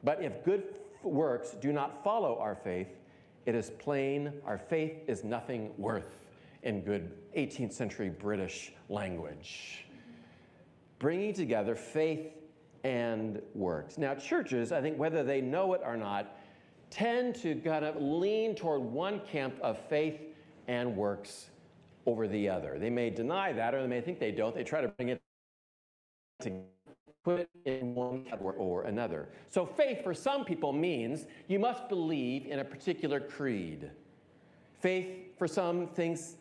But 0.03 0.21
if 0.23 0.43
good 0.43 0.63
works 1.03 1.51
do 1.61 1.71
not 1.71 2.03
follow 2.03 2.37
our 2.39 2.55
faith, 2.55 2.89
it 3.45 3.53
is 3.53 3.69
plain 3.69 4.33
our 4.45 4.57
faith 4.57 5.03
is 5.07 5.23
nothing 5.23 5.71
worth 5.77 6.25
in 6.63 6.81
good 6.81 7.11
18th 7.37 7.73
century 7.73 8.09
British 8.09 8.73
language. 8.89 9.85
Bringing 10.97 11.33
together 11.33 11.75
faith 11.75 12.31
and 12.83 13.41
works. 13.53 13.97
Now, 13.97 14.15
churches, 14.15 14.71
I 14.71 14.81
think 14.81 14.97
whether 14.97 15.23
they 15.23 15.41
know 15.41 15.73
it 15.73 15.81
or 15.83 15.95
not, 15.95 16.34
tend 16.89 17.35
to 17.35 17.55
kind 17.55 17.85
of 17.85 18.01
lean 18.01 18.55
toward 18.55 18.81
one 18.81 19.21
camp 19.31 19.55
of 19.61 19.77
faith 19.89 20.19
and 20.67 20.95
works 20.95 21.49
over 22.05 22.27
the 22.27 22.49
other. 22.49 22.77
They 22.79 22.89
may 22.89 23.09
deny 23.09 23.53
that, 23.53 23.73
or 23.73 23.81
they 23.81 23.87
may 23.87 24.01
think 24.01 24.19
they 24.19 24.31
don't. 24.31 24.55
They 24.55 24.63
try 24.63 24.81
to 24.81 24.87
bring 24.89 25.09
it 25.09 25.21
to 26.41 26.61
put 27.23 27.39
it 27.39 27.49
in 27.65 27.95
one 27.95 28.23
category 28.23 28.55
or 28.57 28.83
another. 28.83 29.29
So 29.49 29.65
faith 29.65 30.03
for 30.03 30.13
some 30.13 30.45
people 30.45 30.71
means 30.71 31.25
you 31.47 31.59
must 31.59 31.89
believe 31.89 32.45
in 32.45 32.59
a 32.59 32.63
particular 32.63 33.19
creed. 33.19 33.89
Faith 34.79 35.37
for 35.37 35.47
some 35.47 35.87
things 35.87 36.35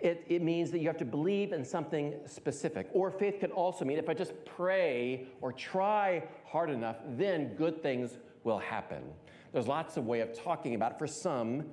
it, 0.00 0.24
it, 0.28 0.42
means 0.42 0.72
that 0.72 0.80
you 0.80 0.88
have 0.88 0.96
to 0.96 1.04
believe 1.04 1.52
in 1.52 1.64
something 1.64 2.14
specific. 2.26 2.88
Or 2.92 3.10
faith 3.10 3.38
can 3.38 3.52
also 3.52 3.84
mean 3.84 3.98
if 3.98 4.08
I 4.08 4.14
just 4.14 4.32
pray 4.44 5.28
or 5.40 5.52
try 5.52 6.24
hard 6.44 6.70
enough, 6.70 6.96
then 7.16 7.54
good 7.54 7.82
things 7.82 8.18
will 8.42 8.58
happen. 8.58 9.02
There's 9.52 9.68
lots 9.68 9.96
of 9.96 10.06
way 10.06 10.20
of 10.20 10.32
talking 10.32 10.74
about 10.74 10.92
it. 10.92 10.98
For 10.98 11.06
some, 11.06 11.64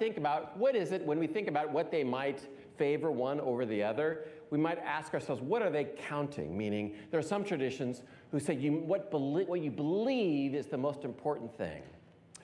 think 0.00 0.16
about 0.16 0.56
what 0.56 0.74
is 0.74 0.92
it 0.92 1.04
when 1.04 1.18
we 1.18 1.26
think 1.26 1.46
about 1.46 1.70
what 1.70 1.90
they 1.90 2.02
might 2.02 2.48
favor 2.78 3.10
one 3.10 3.38
over 3.40 3.66
the 3.66 3.82
other, 3.82 4.24
we 4.48 4.56
might 4.56 4.78
ask 4.78 5.12
ourselves, 5.12 5.42
what 5.42 5.60
are 5.60 5.68
they 5.68 5.84
counting? 5.84 6.56
Meaning, 6.56 6.96
there 7.10 7.20
are 7.20 7.22
some 7.22 7.44
traditions 7.44 8.02
who 8.30 8.40
say 8.40 8.54
you, 8.54 8.72
what, 8.72 9.12
what 9.12 9.60
you 9.60 9.70
believe 9.70 10.54
is 10.54 10.66
the 10.66 10.78
most 10.78 11.04
important 11.04 11.54
thing. 11.54 11.82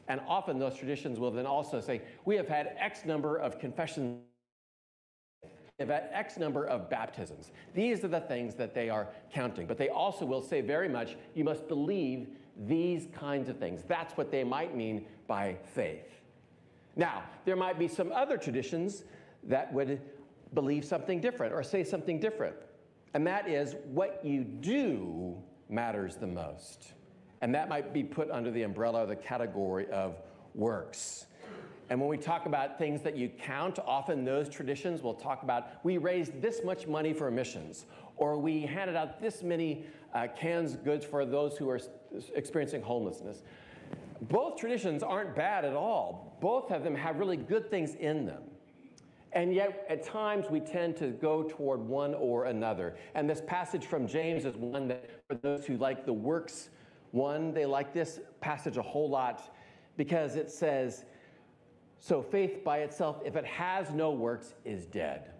And 0.08 0.20
often 0.28 0.58
those 0.58 0.76
traditions 0.76 1.18
will 1.18 1.30
then 1.30 1.46
also 1.46 1.80
say, 1.80 2.02
we 2.24 2.36
have 2.36 2.48
had 2.48 2.76
X 2.78 3.04
number 3.04 3.36
of 3.36 3.58
confessions, 3.58 4.20
have 5.78 5.88
had 5.88 6.08
X 6.12 6.38
number 6.38 6.64
of 6.64 6.88
baptisms. 6.88 7.50
These 7.74 8.04
are 8.04 8.08
the 8.08 8.20
things 8.20 8.54
that 8.54 8.74
they 8.74 8.88
are 8.88 9.08
counting. 9.32 9.66
But 9.66 9.78
they 9.78 9.88
also 9.88 10.24
will 10.24 10.42
say 10.42 10.60
very 10.60 10.88
much, 10.88 11.16
you 11.34 11.44
must 11.44 11.68
believe 11.68 12.28
these 12.66 13.08
kinds 13.12 13.48
of 13.48 13.58
things. 13.58 13.82
That's 13.86 14.16
what 14.16 14.30
they 14.30 14.44
might 14.44 14.74
mean 14.76 15.04
by 15.26 15.56
faith. 15.74 16.22
Now, 16.94 17.24
there 17.44 17.56
might 17.56 17.78
be 17.78 17.88
some 17.88 18.10
other 18.12 18.38
traditions 18.38 19.04
that 19.42 19.72
would 19.72 20.00
believe 20.54 20.84
something 20.84 21.20
different 21.20 21.52
or 21.52 21.62
say 21.62 21.84
something 21.84 22.18
different. 22.18 22.56
And 23.12 23.26
that 23.26 23.48
is 23.48 23.76
what 23.92 24.24
you 24.24 24.44
do 24.44 25.36
matters 25.68 26.16
the 26.16 26.26
most. 26.26 26.92
And 27.42 27.54
that 27.54 27.68
might 27.68 27.92
be 27.92 28.02
put 28.02 28.30
under 28.30 28.50
the 28.50 28.62
umbrella 28.62 29.04
or 29.04 29.06
the 29.06 29.16
category 29.16 29.86
of 29.90 30.16
works. 30.54 31.26
And 31.88 32.00
when 32.00 32.08
we 32.08 32.18
talk 32.18 32.46
about 32.46 32.78
things 32.78 33.02
that 33.02 33.16
you 33.16 33.28
count, 33.28 33.78
often 33.86 34.24
those 34.24 34.48
traditions 34.48 35.02
will 35.02 35.14
talk 35.14 35.42
about 35.42 35.84
we 35.84 35.98
raised 35.98 36.40
this 36.42 36.62
much 36.64 36.86
money 36.88 37.12
for 37.12 37.30
missions, 37.30 37.86
or 38.16 38.38
we 38.38 38.62
handed 38.62 38.96
out 38.96 39.20
this 39.20 39.42
many 39.42 39.86
uh, 40.12 40.26
cans 40.36 40.76
goods 40.76 41.04
for 41.04 41.24
those 41.24 41.56
who 41.56 41.68
are 41.70 41.80
experiencing 42.34 42.82
homelessness. 42.82 43.42
Both 44.22 44.58
traditions 44.58 45.02
aren't 45.02 45.36
bad 45.36 45.64
at 45.64 45.74
all. 45.74 46.36
Both 46.40 46.72
of 46.72 46.82
them 46.82 46.94
have 46.94 47.18
really 47.18 47.36
good 47.36 47.70
things 47.70 47.94
in 47.94 48.26
them. 48.26 48.42
And 49.32 49.54
yet, 49.54 49.84
at 49.90 50.02
times, 50.02 50.46
we 50.50 50.60
tend 50.60 50.96
to 50.96 51.08
go 51.08 51.42
toward 51.42 51.80
one 51.80 52.14
or 52.14 52.46
another. 52.46 52.96
And 53.14 53.28
this 53.28 53.42
passage 53.46 53.84
from 53.84 54.08
James 54.08 54.46
is 54.46 54.56
one 54.56 54.88
that, 54.88 55.10
for 55.28 55.34
those 55.34 55.66
who 55.66 55.76
like 55.76 56.06
the 56.06 56.12
works 56.12 56.70
one, 57.12 57.52
they 57.52 57.66
like 57.66 57.92
this 57.92 58.20
passage 58.40 58.76
a 58.76 58.82
whole 58.82 59.08
lot 59.08 59.54
because 59.96 60.36
it 60.36 60.50
says, 60.50 61.04
So 61.98 62.22
faith 62.22 62.62
by 62.64 62.78
itself, 62.78 63.20
if 63.24 63.36
it 63.36 63.44
has 63.44 63.90
no 63.90 64.10
works, 64.10 64.54
is 64.64 64.86
dead. 64.86 65.30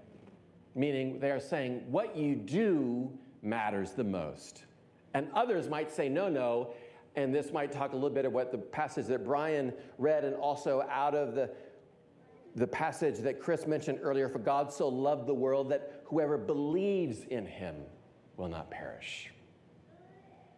Meaning, 0.75 1.19
they 1.21 1.31
are 1.31 1.41
saying, 1.41 1.83
What 1.91 2.17
you 2.17 2.35
do 2.35 3.11
matters 3.43 3.93
the 3.93 4.05
most. 4.05 4.65
And 5.15 5.29
others 5.35 5.69
might 5.69 5.91
say, 5.91 6.09
No, 6.09 6.29
no. 6.29 6.75
And 7.17 7.35
this 7.35 7.53
might 7.53 7.73
talk 7.73 7.93
a 7.93 7.97
little 7.97 8.11
bit 8.11 8.27
of 8.27 8.33
what 8.33 8.53
the 8.53 8.59
passage 8.59 9.07
that 9.07 9.25
Brian 9.25 9.73
read, 9.97 10.25
and 10.25 10.35
also 10.35 10.83
out 10.91 11.15
of 11.15 11.35
the 11.35 11.51
the 12.57 12.67
passage 12.67 13.19
that 13.19 13.39
Chris 13.39 13.67
mentioned 13.67 13.99
earlier 14.03 14.31
for 14.31 14.39
God 14.39 14.73
so 14.73 14.89
loved 14.89 15.27
the 15.27 15.35
world 15.35 15.69
that 15.69 16.01
whoever 16.07 16.39
believes 16.39 17.25
in 17.25 17.45
him 17.45 17.77
will 18.39 18.49
not 18.49 18.71
perish. 18.71 19.31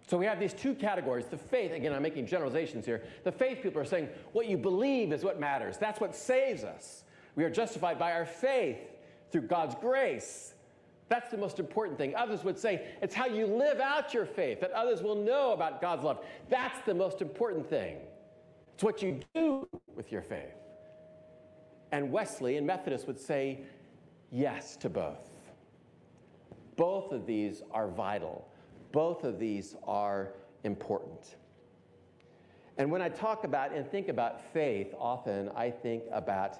So 0.09 0.17
we 0.17 0.25
have 0.25 0.41
these 0.41 0.55
two 0.55 0.75
categories. 0.75 1.27
The 1.27 1.37
faith, 1.37 1.71
again, 1.71 1.93
I'm 1.93 2.03
making 2.03 2.27
generalizations 2.27 2.87
here. 2.87 3.03
The 3.25 3.33
faith 3.33 3.59
people 3.63 3.81
are 3.83 3.85
saying 3.85 4.09
what 4.33 4.47
you 4.47 4.57
believe 4.57 5.13
is 5.13 5.23
what 5.23 5.39
matters. 5.39 5.77
That's 5.77 6.01
what 6.01 6.17
saves 6.17 6.65
us. 6.65 7.05
We 7.37 7.45
are 7.45 7.51
justified 7.51 7.99
by 7.99 8.13
our 8.13 8.25
faith 8.25 8.79
through 9.31 9.43
God's 9.43 9.75
grace. 9.75 10.55
That's 11.11 11.31
the 11.31 11.37
most 11.37 11.59
important 11.61 11.99
thing. 11.99 12.15
Others 12.17 12.43
would 12.43 12.59
say 12.59 12.87
it's 13.03 13.15
how 13.15 13.27
you 13.27 13.47
live 13.47 13.81
out 13.81 14.15
your 14.15 14.25
faith, 14.25 14.61
that 14.61 14.73
others 14.73 15.03
will 15.03 15.15
know 15.15 15.53
about 15.53 15.83
God's 15.83 16.05
love. 16.05 16.25
That's 16.49 16.79
the 16.87 16.95
most 16.95 17.21
important 17.21 17.69
thing. 17.69 17.99
It's 18.73 18.83
what 18.83 19.03
you 19.03 19.21
do 19.35 19.69
with 19.95 20.11
your 20.11 20.23
faith. 20.23 20.55
And 21.93 22.11
Wesley 22.11 22.57
and 22.57 22.67
Methodist 22.67 23.07
would 23.07 23.21
say 23.21 23.61
yes 24.31 24.75
to 24.79 24.89
both. 24.89 25.31
Both 26.77 27.13
of 27.13 27.27
these 27.27 27.63
are 27.73 27.89
vital, 27.89 28.49
both 28.93 29.25
of 29.25 29.39
these 29.39 29.77
are 29.85 30.33
important. 30.65 31.37
And 32.77 32.91
when 32.91 33.03
I 33.03 33.09
talk 33.09 33.45
about 33.45 33.73
and 33.73 33.87
think 33.87 34.09
about 34.09 34.41
faith, 34.53 34.95
often 34.99 35.51
I 35.57 35.71
think 35.71 36.05
about 36.13 36.59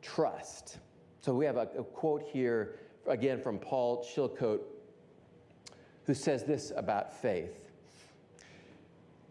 trust. 0.00 0.78
So 1.20 1.34
we 1.34 1.44
have 1.44 1.56
a, 1.56 1.68
a 1.78 1.84
quote 1.84 2.22
here, 2.22 2.76
again 3.06 3.40
from 3.40 3.58
Paul 3.58 4.04
Chilcote, 4.04 4.60
who 6.04 6.14
says 6.14 6.44
this 6.44 6.72
about 6.76 7.20
faith. 7.20 7.70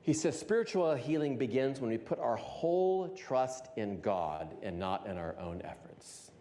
He 0.01 0.13
says 0.13 0.37
spiritual 0.37 0.95
healing 0.95 1.37
begins 1.37 1.79
when 1.79 1.89
we 1.89 1.97
put 1.97 2.19
our 2.19 2.35
whole 2.35 3.09
trust 3.09 3.67
in 3.77 4.01
God 4.01 4.55
and 4.63 4.79
not 4.79 5.05
in 5.07 5.17
our 5.17 5.35
own 5.39 5.61
efforts. 5.63 6.31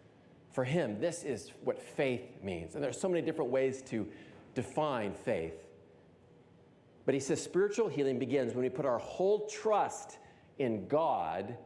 For 0.52 0.64
him, 0.64 1.00
this 1.00 1.22
is 1.22 1.52
what 1.62 1.80
faith 1.80 2.42
means. 2.42 2.74
And 2.74 2.82
there's 2.82 3.00
so 3.00 3.08
many 3.08 3.24
different 3.24 3.50
ways 3.50 3.82
to 3.82 4.08
define 4.54 5.12
faith. 5.12 5.67
But 7.08 7.14
he 7.14 7.20
says 7.20 7.42
spiritual 7.42 7.88
healing 7.88 8.18
begins 8.18 8.52
when 8.52 8.62
we 8.64 8.68
put 8.68 8.84
our 8.84 8.98
whole 8.98 9.46
trust 9.46 10.18
in 10.58 10.88
God 10.88 11.56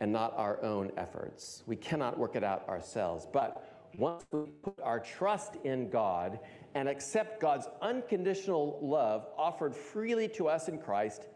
and 0.00 0.10
not 0.10 0.32
our 0.38 0.62
own 0.62 0.90
efforts. 0.96 1.62
We 1.66 1.76
cannot 1.76 2.18
work 2.18 2.34
it 2.34 2.42
out 2.42 2.66
ourselves. 2.66 3.28
But 3.30 3.90
once 3.98 4.24
we 4.32 4.46
put 4.62 4.80
our 4.82 5.00
trust 5.00 5.56
in 5.64 5.90
God 5.90 6.38
and 6.74 6.88
accept 6.88 7.42
God's 7.42 7.68
unconditional 7.82 8.78
love 8.80 9.26
offered 9.36 9.76
freely 9.76 10.28
to 10.28 10.48
us 10.48 10.68
in 10.68 10.78
Christ, 10.78 11.26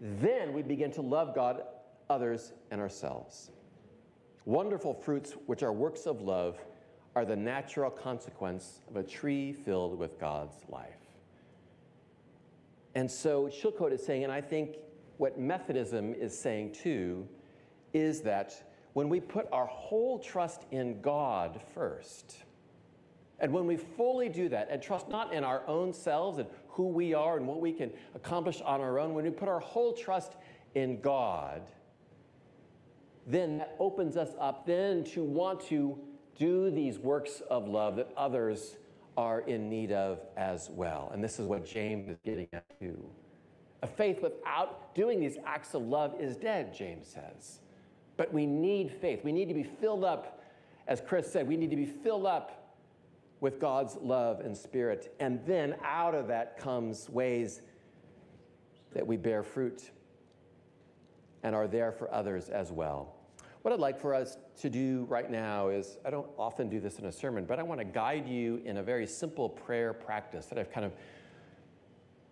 then 0.00 0.52
we 0.52 0.62
begin 0.62 0.92
to 0.92 1.02
love 1.02 1.34
God, 1.34 1.64
others, 2.08 2.52
and 2.70 2.80
ourselves. 2.80 3.50
Wonderful 4.44 4.94
fruits, 4.94 5.32
which 5.46 5.64
are 5.64 5.72
works 5.72 6.06
of 6.06 6.20
love, 6.20 6.56
are 7.16 7.24
the 7.24 7.34
natural 7.34 7.90
consequence 7.90 8.82
of 8.88 8.94
a 8.94 9.02
tree 9.02 9.52
filled 9.52 9.98
with 9.98 10.20
God's 10.20 10.54
life. 10.68 10.97
And 12.98 13.08
so 13.08 13.44
Chilcote 13.44 13.92
is 13.92 14.04
saying, 14.04 14.24
and 14.24 14.32
I 14.32 14.40
think 14.40 14.78
what 15.18 15.38
Methodism 15.38 16.14
is 16.14 16.36
saying 16.36 16.72
too, 16.72 17.28
is 17.92 18.22
that 18.22 18.60
when 18.92 19.08
we 19.08 19.20
put 19.20 19.46
our 19.52 19.66
whole 19.66 20.18
trust 20.18 20.64
in 20.72 21.00
God 21.00 21.60
first, 21.74 22.38
and 23.38 23.52
when 23.52 23.68
we 23.68 23.76
fully 23.76 24.28
do 24.28 24.48
that 24.48 24.66
and 24.68 24.82
trust 24.82 25.08
not 25.08 25.32
in 25.32 25.44
our 25.44 25.62
own 25.68 25.92
selves 25.92 26.38
and 26.38 26.48
who 26.66 26.88
we 26.88 27.14
are 27.14 27.36
and 27.36 27.46
what 27.46 27.60
we 27.60 27.70
can 27.70 27.92
accomplish 28.16 28.60
on 28.62 28.80
our 28.80 28.98
own, 28.98 29.14
when 29.14 29.24
we 29.24 29.30
put 29.30 29.48
our 29.48 29.60
whole 29.60 29.92
trust 29.92 30.32
in 30.74 31.00
God, 31.00 31.62
then 33.28 33.58
that 33.58 33.76
opens 33.78 34.16
us 34.16 34.30
up 34.40 34.66
then 34.66 35.04
to 35.04 35.22
want 35.22 35.60
to 35.66 35.96
do 36.34 36.68
these 36.68 36.98
works 36.98 37.42
of 37.48 37.68
love 37.68 37.94
that 37.94 38.10
others 38.16 38.76
are 39.18 39.40
in 39.40 39.68
need 39.68 39.90
of 39.90 40.20
as 40.36 40.70
well. 40.70 41.10
And 41.12 41.22
this 41.22 41.40
is 41.40 41.46
what 41.46 41.66
James 41.66 42.08
is 42.08 42.18
getting 42.24 42.46
at 42.52 42.64
too. 42.78 43.04
A 43.82 43.86
faith 43.88 44.22
without 44.22 44.94
doing 44.94 45.18
these 45.18 45.36
acts 45.44 45.74
of 45.74 45.82
love 45.82 46.14
is 46.20 46.36
dead, 46.36 46.72
James 46.72 47.08
says. 47.08 47.58
But 48.16 48.32
we 48.32 48.46
need 48.46 48.92
faith. 48.92 49.24
We 49.24 49.32
need 49.32 49.48
to 49.48 49.54
be 49.54 49.64
filled 49.64 50.04
up, 50.04 50.40
as 50.86 51.00
Chris 51.00 51.30
said, 51.32 51.48
we 51.48 51.56
need 51.56 51.70
to 51.70 51.76
be 51.76 51.84
filled 51.84 52.26
up 52.26 52.76
with 53.40 53.58
God's 53.58 53.96
love 54.00 54.38
and 54.38 54.56
spirit. 54.56 55.12
And 55.18 55.40
then 55.46 55.74
out 55.84 56.14
of 56.14 56.28
that 56.28 56.56
comes 56.56 57.08
ways 57.08 57.62
that 58.94 59.04
we 59.04 59.16
bear 59.16 59.42
fruit 59.42 59.90
and 61.42 61.56
are 61.56 61.66
there 61.66 61.90
for 61.90 62.12
others 62.14 62.50
as 62.50 62.70
well. 62.70 63.17
What 63.68 63.74
I'd 63.74 63.80
like 63.80 64.00
for 64.00 64.14
us 64.14 64.38
to 64.62 64.70
do 64.70 65.04
right 65.10 65.30
now 65.30 65.68
is 65.68 65.98
I 66.02 66.08
don't 66.08 66.30
often 66.38 66.70
do 66.70 66.80
this 66.80 66.98
in 67.00 67.04
a 67.04 67.12
sermon, 67.12 67.44
but 67.44 67.58
I 67.58 67.62
want 67.62 67.80
to 67.80 67.84
guide 67.84 68.26
you 68.26 68.62
in 68.64 68.78
a 68.78 68.82
very 68.82 69.06
simple 69.06 69.50
prayer 69.50 69.92
practice 69.92 70.46
that 70.46 70.58
I've 70.58 70.72
kind 70.72 70.86
of 70.86 70.92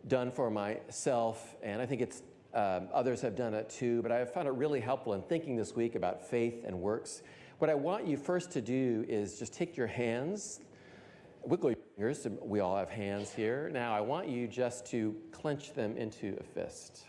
done 0.09 0.31
for 0.31 0.51
myself, 0.51 1.55
and 1.63 1.83
I 1.83 1.85
think 1.85 2.01
it's 2.01 2.23
um, 2.55 2.89
others 2.91 3.21
have 3.21 3.37
done 3.37 3.53
it 3.53 3.69
too, 3.69 4.01
but 4.01 4.11
I 4.11 4.17
have 4.17 4.33
found 4.33 4.49
it 4.49 4.53
really 4.53 4.81
helpful 4.81 5.13
in 5.13 5.21
thinking 5.21 5.57
this 5.57 5.77
week 5.77 5.95
about 5.95 6.27
faith 6.27 6.65
and 6.67 6.81
works. 6.81 7.21
What 7.59 7.69
I 7.69 7.75
want 7.75 8.07
you 8.07 8.17
first 8.17 8.51
to 8.53 8.63
do 8.63 9.05
is 9.07 9.39
just 9.39 9.53
take 9.53 9.77
your 9.77 9.89
hands, 9.89 10.61
wiggle 11.43 11.73
your 11.73 12.15
fingers. 12.15 12.27
We 12.41 12.61
all 12.61 12.79
have 12.79 12.89
hands 12.89 13.31
here. 13.35 13.69
Now, 13.75 13.95
I 13.95 14.01
want 14.01 14.27
you 14.27 14.49
just 14.49 14.87
to 14.93 15.15
clench 15.33 15.75
them 15.75 15.99
into 15.99 16.35
a 16.41 16.43
fist. 16.43 17.05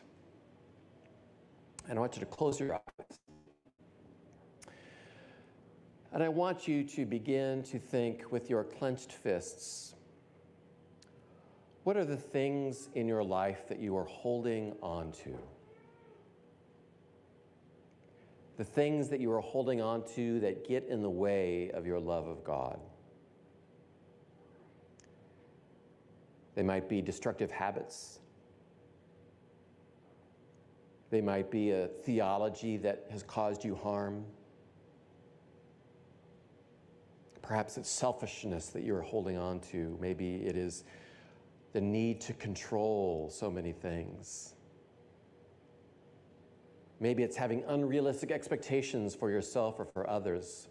And 1.87 1.97
I 1.97 2.01
want 2.01 2.17
you 2.17 2.19
to 2.19 2.25
close 2.25 2.59
your 2.59 2.73
eyes. 2.73 3.26
And 6.17 6.23
I 6.23 6.29
want 6.29 6.67
you 6.67 6.83
to 6.83 7.05
begin 7.05 7.61
to 7.61 7.77
think 7.77 8.31
with 8.31 8.49
your 8.49 8.63
clenched 8.63 9.11
fists 9.11 9.93
what 11.83 11.95
are 11.95 12.05
the 12.05 12.17
things 12.17 12.89
in 12.95 13.07
your 13.07 13.23
life 13.23 13.67
that 13.67 13.77
you 13.77 13.95
are 13.95 14.05
holding 14.05 14.75
on 14.81 15.11
to? 15.23 15.37
The 18.57 18.63
things 18.63 19.09
that 19.09 19.19
you 19.19 19.31
are 19.31 19.41
holding 19.41 19.79
on 19.79 20.05
to 20.15 20.39
that 20.39 20.67
get 20.67 20.87
in 20.89 21.03
the 21.03 21.09
way 21.09 21.69
of 21.69 21.85
your 21.85 21.99
love 21.99 22.25
of 22.27 22.43
God. 22.43 22.79
They 26.55 26.63
might 26.63 26.89
be 26.89 26.99
destructive 26.99 27.51
habits. 27.51 28.17
They 31.11 31.21
might 31.21 31.51
be 31.51 31.73
a 31.73 31.87
theology 31.87 32.77
that 32.77 33.05
has 33.11 33.21
caused 33.21 33.63
you 33.63 33.75
harm. 33.75 34.25
Perhaps 37.47 37.77
it's 37.77 37.89
selfishness 37.89 38.67
that 38.71 38.83
you're 38.83 39.01
holding 39.01 39.37
on 39.37 39.61
to. 39.61 39.97
Maybe 40.01 40.45
it 40.45 40.57
is 40.57 40.83
the 41.71 41.79
need 41.79 42.19
to 42.21 42.33
control 42.33 43.29
so 43.31 43.49
many 43.49 43.71
things. 43.71 44.53
Maybe 46.99 47.23
it's 47.23 47.37
having 47.37 47.63
unrealistic 47.69 48.31
expectations 48.31 49.15
for 49.15 49.31
yourself 49.31 49.79
or 49.79 49.85
for 49.85 50.09
others. 50.09 50.67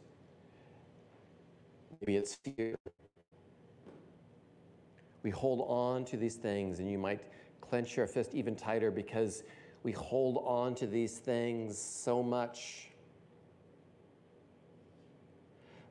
Maybe 2.02 2.16
it's 2.16 2.35
fear. 2.35 2.76
We 5.23 5.30
hold 5.30 5.64
on 5.68 6.04
to 6.04 6.18
these 6.18 6.35
things, 6.35 6.78
and 6.78 6.90
you 6.90 6.99
might 6.99 7.23
clench 7.62 7.97
your 7.97 8.06
fist 8.06 8.35
even 8.35 8.54
tighter 8.54 8.90
because 8.90 9.45
we 9.83 9.92
hold 9.92 10.42
on 10.45 10.75
to 10.75 10.87
these 10.87 11.16
things 11.16 11.78
so 11.78 12.23
much. 12.23 12.90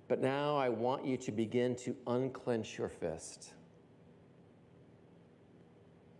But 0.08 0.22
now 0.22 0.56
I 0.56 0.70
want 0.70 1.06
you 1.06 1.18
to 1.18 1.32
begin 1.32 1.76
to 1.78 1.96
unclench 2.06 2.78
your 2.78 2.90
fist 2.90 3.54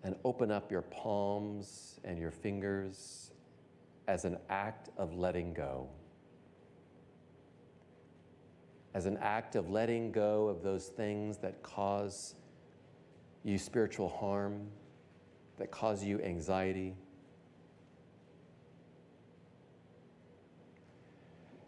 and 0.04 0.16
open 0.24 0.52
up 0.52 0.72
your 0.72 0.82
palms 0.84 2.00
and 2.04 2.18
your 2.18 2.32
fingers 2.32 3.32
as 4.08 4.26
an 4.26 4.38
act 4.50 4.90
of 4.98 5.16
letting 5.16 5.54
go. 5.54 5.88
As 8.94 9.06
an 9.06 9.18
act 9.18 9.56
of 9.56 9.70
letting 9.70 10.12
go 10.12 10.48
of 10.48 10.64
those 10.64 10.88
things 10.88 11.38
that 11.38 11.62
cause 11.62 12.36
you 13.44 13.58
spiritual 13.58 14.10
harm, 14.10 14.68
that 15.58 15.70
cause 15.70 16.04
you 16.04 16.22
anxiety. 16.22 16.96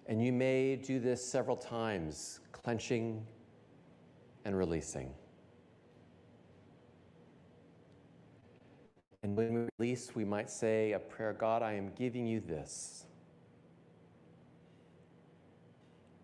And 0.07 0.23
you 0.23 0.31
may 0.31 0.77
do 0.77 0.99
this 0.99 1.23
several 1.23 1.57
times, 1.57 2.39
clenching 2.53 3.25
and 4.45 4.57
releasing. 4.57 5.13
And 9.23 9.35
when 9.35 9.53
we 9.53 9.67
release, 9.77 10.15
we 10.15 10.23
might 10.23 10.49
say 10.49 10.93
a 10.93 10.99
prayer 10.99 11.33
God, 11.33 11.61
I 11.61 11.73
am 11.73 11.91
giving 11.97 12.25
you 12.25 12.39
this. 12.39 13.05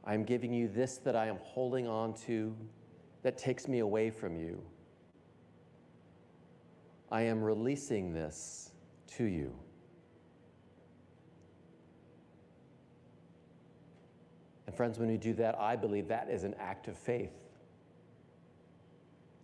I 0.06 0.14
am 0.14 0.24
giving 0.24 0.54
you 0.54 0.70
this 0.70 0.98
that 1.00 1.16
I 1.16 1.28
am 1.28 1.38
holding 1.42 1.88
on 1.88 2.14
to 2.26 2.56
that 3.24 3.38
takes 3.38 3.68
me 3.68 3.80
away 3.80 4.10
from 4.10 4.38
you. 4.38 4.62
I 7.12 7.22
am 7.24 7.42
releasing 7.42 8.14
this 8.14 8.72
to 9.18 9.26
you. 9.26 9.54
And 14.74 14.78
friends, 14.78 14.98
when 14.98 15.08
we 15.08 15.18
do 15.18 15.36
that, 15.36 15.56
I 15.60 15.76
believe 15.76 16.08
that 16.08 16.32
is 16.32 16.44
an 16.44 16.56
act 16.60 16.88
of 16.88 16.98
faith. 16.98 17.30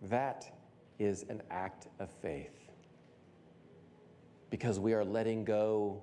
That 0.08 0.52
is 0.98 1.24
an 1.28 1.40
act 1.52 1.86
of 2.00 2.10
faith. 2.10 2.68
Because 4.50 4.80
we 4.80 4.92
are 4.92 5.04
letting 5.04 5.44
go 5.44 6.02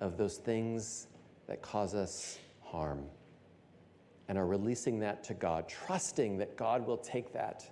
of 0.00 0.16
those 0.16 0.38
things 0.38 1.06
that 1.46 1.62
cause 1.62 1.94
us 1.94 2.40
harm 2.64 3.04
and 4.26 4.36
are 4.36 4.46
releasing 4.46 4.98
that 4.98 5.22
to 5.22 5.34
God, 5.34 5.68
trusting 5.68 6.38
that 6.38 6.56
God 6.56 6.84
will 6.84 6.98
take 6.98 7.32
that. 7.34 7.70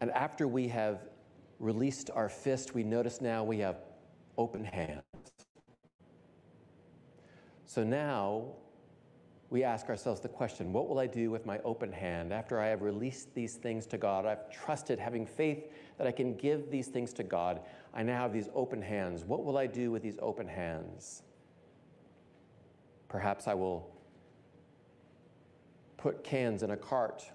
And 0.00 0.12
after 0.12 0.46
we 0.46 0.68
have 0.68 1.00
released 1.58 2.10
our 2.14 2.28
fist, 2.28 2.76
we 2.76 2.84
notice 2.84 3.20
now 3.20 3.42
we 3.42 3.58
have 3.58 3.78
open 4.38 4.64
hands. 4.64 5.02
So 7.76 7.84
now 7.84 8.44
we 9.50 9.62
ask 9.62 9.90
ourselves 9.90 10.22
the 10.22 10.30
question 10.30 10.72
what 10.72 10.88
will 10.88 10.98
I 10.98 11.06
do 11.06 11.30
with 11.30 11.44
my 11.44 11.58
open 11.58 11.92
hand 11.92 12.32
after 12.32 12.58
I 12.58 12.68
have 12.68 12.80
released 12.80 13.34
these 13.34 13.56
things 13.56 13.84
to 13.88 13.98
God? 13.98 14.24
I've 14.24 14.50
trusted, 14.50 14.98
having 14.98 15.26
faith 15.26 15.70
that 15.98 16.06
I 16.06 16.10
can 16.10 16.36
give 16.36 16.70
these 16.70 16.88
things 16.88 17.12
to 17.12 17.22
God. 17.22 17.60
I 17.92 18.02
now 18.02 18.22
have 18.22 18.32
these 18.32 18.48
open 18.54 18.80
hands. 18.80 19.26
What 19.26 19.44
will 19.44 19.58
I 19.58 19.66
do 19.66 19.90
with 19.90 20.02
these 20.02 20.16
open 20.22 20.48
hands? 20.48 21.22
Perhaps 23.10 23.46
I 23.46 23.52
will 23.52 23.86
put 25.98 26.24
cans 26.24 26.62
in 26.62 26.70
a 26.70 26.78
cart 26.78 27.30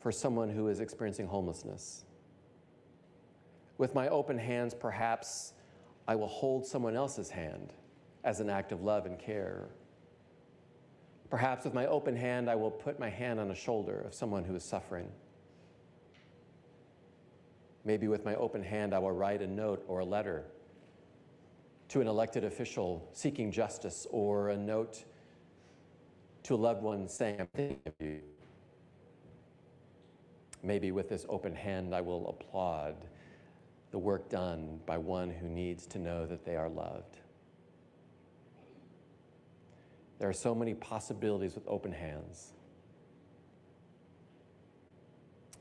for 0.00 0.10
someone 0.10 0.48
who 0.48 0.66
is 0.66 0.80
experiencing 0.80 1.28
homelessness. 1.28 2.04
With 3.76 3.94
my 3.94 4.08
open 4.08 4.38
hands, 4.38 4.74
perhaps 4.74 5.52
I 6.08 6.16
will 6.16 6.26
hold 6.26 6.66
someone 6.66 6.96
else's 6.96 7.30
hand 7.30 7.74
as 8.24 8.40
an 8.40 8.50
act 8.50 8.72
of 8.72 8.82
love 8.82 9.06
and 9.06 9.18
care. 9.18 9.68
Perhaps 11.30 11.64
with 11.64 11.74
my 11.74 11.86
open 11.86 12.16
hand, 12.16 12.48
I 12.48 12.54
will 12.54 12.70
put 12.70 12.98
my 12.98 13.10
hand 13.10 13.38
on 13.38 13.48
the 13.48 13.54
shoulder 13.54 14.00
of 14.00 14.14
someone 14.14 14.44
who 14.44 14.54
is 14.54 14.64
suffering. 14.64 15.08
Maybe 17.84 18.08
with 18.08 18.24
my 18.24 18.34
open 18.34 18.62
hand, 18.62 18.94
I 18.94 18.98
will 18.98 19.12
write 19.12 19.42
a 19.42 19.46
note 19.46 19.84
or 19.88 20.00
a 20.00 20.04
letter 20.04 20.44
to 21.88 22.00
an 22.00 22.06
elected 22.06 22.44
official 22.44 23.08
seeking 23.12 23.50
justice 23.50 24.06
or 24.10 24.50
a 24.50 24.56
note 24.56 25.04
to 26.44 26.54
a 26.54 26.56
loved 26.56 26.82
one 26.82 27.08
saying, 27.08 27.40
I'm 27.40 27.48
thinking 27.54 27.80
of 27.86 27.92
you. 28.00 28.20
Maybe 30.62 30.90
with 30.90 31.08
this 31.08 31.24
open 31.28 31.54
hand, 31.54 31.94
I 31.94 32.00
will 32.00 32.28
applaud 32.28 32.96
the 33.90 33.98
work 33.98 34.28
done 34.28 34.80
by 34.86 34.98
one 34.98 35.30
who 35.30 35.48
needs 35.48 35.86
to 35.86 35.98
know 35.98 36.26
that 36.26 36.44
they 36.44 36.56
are 36.56 36.68
loved. 36.68 37.20
There 40.18 40.28
are 40.28 40.34
so 40.34 40.54
many 40.54 40.74
possibilities 40.74 41.54
with 41.54 41.64
open 41.68 41.92
hands. 41.92 42.52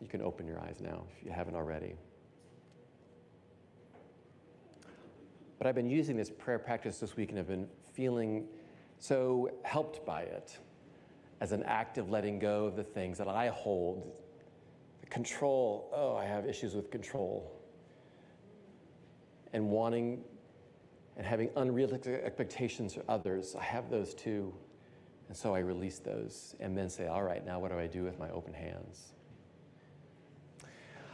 You 0.01 0.07
can 0.07 0.21
open 0.21 0.47
your 0.47 0.59
eyes 0.59 0.77
now 0.81 1.03
if 1.17 1.25
you 1.25 1.31
haven't 1.31 1.55
already. 1.55 1.95
But 5.57 5.67
I've 5.67 5.75
been 5.75 5.89
using 5.89 6.15
this 6.15 6.29
prayer 6.29 6.59
practice 6.59 6.99
this 6.99 7.15
week 7.15 7.29
and 7.29 7.37
have 7.37 7.47
been 7.47 7.67
feeling 7.93 8.45
so 8.99 9.49
helped 9.63 10.05
by 10.05 10.21
it 10.21 10.57
as 11.41 11.51
an 11.51 11.63
act 11.63 11.97
of 11.97 12.09
letting 12.09 12.39
go 12.39 12.65
of 12.65 12.75
the 12.75 12.83
things 12.83 13.17
that 13.17 13.27
I 13.27 13.49
hold. 13.49 14.21
The 15.01 15.07
control, 15.07 15.91
oh, 15.93 16.15
I 16.15 16.25
have 16.25 16.47
issues 16.47 16.73
with 16.73 16.89
control. 16.91 17.51
And 19.53 19.69
wanting 19.69 20.23
and 21.17 21.25
having 21.25 21.49
unrealistic 21.55 22.21
expectations 22.23 22.93
for 22.93 23.03
others. 23.09 23.55
I 23.59 23.63
have 23.63 23.89
those 23.89 24.13
too. 24.13 24.53
And 25.27 25.35
so 25.35 25.53
I 25.53 25.59
release 25.59 25.99
those 25.99 26.55
and 26.59 26.77
then 26.77 26.89
say, 26.89 27.07
all 27.07 27.23
right, 27.23 27.45
now 27.45 27.59
what 27.59 27.71
do 27.71 27.77
I 27.77 27.87
do 27.87 28.03
with 28.03 28.17
my 28.17 28.29
open 28.29 28.53
hands? 28.53 29.13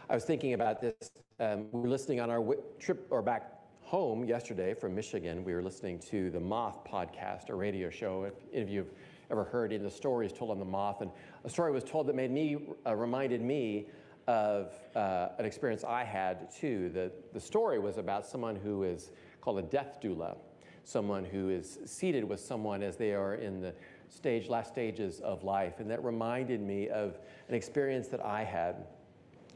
I 0.09 0.13
was 0.13 0.25
thinking 0.25 0.53
about 0.53 0.81
this. 0.81 1.11
Um, 1.39 1.67
we 1.71 1.81
were 1.81 1.87
listening 1.87 2.19
on 2.19 2.29
our 2.29 2.55
trip 2.79 3.07
or 3.09 3.21
back 3.21 3.53
home 3.81 4.25
yesterday 4.25 4.73
from 4.73 4.93
Michigan. 4.93 5.43
We 5.43 5.53
were 5.53 5.63
listening 5.63 5.99
to 6.11 6.29
the 6.29 6.39
Moth 6.39 6.83
podcast, 6.83 7.49
a 7.49 7.55
radio 7.55 7.89
show. 7.89 8.25
If 8.25 8.33
any 8.51 8.61
of 8.61 8.69
you 8.69 8.79
have 8.79 8.89
ever 9.31 9.43
heard 9.45 9.71
any 9.71 9.77
of 9.77 9.83
the 9.83 9.89
stories 9.89 10.31
told 10.31 10.51
on 10.51 10.59
the 10.59 10.65
Moth, 10.65 11.01
and 11.01 11.09
a 11.45 11.49
story 11.49 11.71
was 11.71 11.83
told 11.83 12.07
that 12.07 12.15
made 12.15 12.29
me, 12.29 12.57
uh, 12.85 12.95
reminded 12.95 13.41
me 13.41 13.87
of 14.27 14.73
uh, 14.95 15.29
an 15.37 15.45
experience 15.45 15.83
I 15.83 16.03
had 16.03 16.51
too. 16.51 16.89
The, 16.89 17.11
the 17.33 17.39
story 17.39 17.79
was 17.79 17.97
about 17.97 18.25
someone 18.25 18.55
who 18.55 18.83
is 18.83 19.11
called 19.43 19.59
a 19.59 19.63
death 19.63 19.99
doula, 20.01 20.37
someone 20.85 21.25
who 21.25 21.49
is 21.49 21.77
seated 21.85 22.23
with 22.23 22.39
someone 22.39 22.81
as 22.81 22.95
they 22.95 23.13
are 23.13 23.35
in 23.35 23.59
the 23.59 23.73
stage, 24.07 24.47
last 24.47 24.71
stages 24.71 25.19
of 25.19 25.43
life. 25.43 25.81
And 25.81 25.91
that 25.91 26.01
reminded 26.01 26.61
me 26.61 26.87
of 26.87 27.19
an 27.49 27.55
experience 27.55 28.07
that 28.07 28.23
I 28.23 28.45
had. 28.45 28.85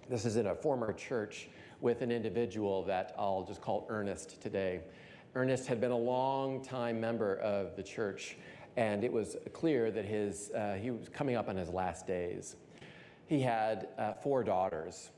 This 0.09 0.25
is 0.25 0.35
in 0.35 0.47
a 0.47 0.55
former 0.55 0.91
church 0.91 1.47
with 1.79 2.01
an 2.01 2.11
individual 2.11 2.83
that 2.83 3.15
I'll 3.17 3.45
just 3.47 3.61
call 3.61 3.85
Ernest 3.87 4.41
today. 4.41 4.81
Ernest 5.35 5.67
had 5.67 5.79
been 5.79 5.91
a 5.91 5.97
long 5.97 6.61
time 6.61 6.99
member 6.99 7.37
of 7.37 7.77
the 7.77 7.83
church, 7.83 8.35
and 8.75 9.05
it 9.05 9.13
was 9.13 9.37
clear 9.53 9.89
that 9.91 10.03
his, 10.03 10.51
uh, 10.51 10.73
he 10.81 10.91
was 10.91 11.07
coming 11.07 11.37
up 11.37 11.47
on 11.47 11.55
his 11.55 11.69
last 11.69 12.05
days. 12.05 12.57
He 13.27 13.39
had 13.39 13.87
uh, 13.97 14.13
four 14.13 14.43
daughters. 14.43 15.11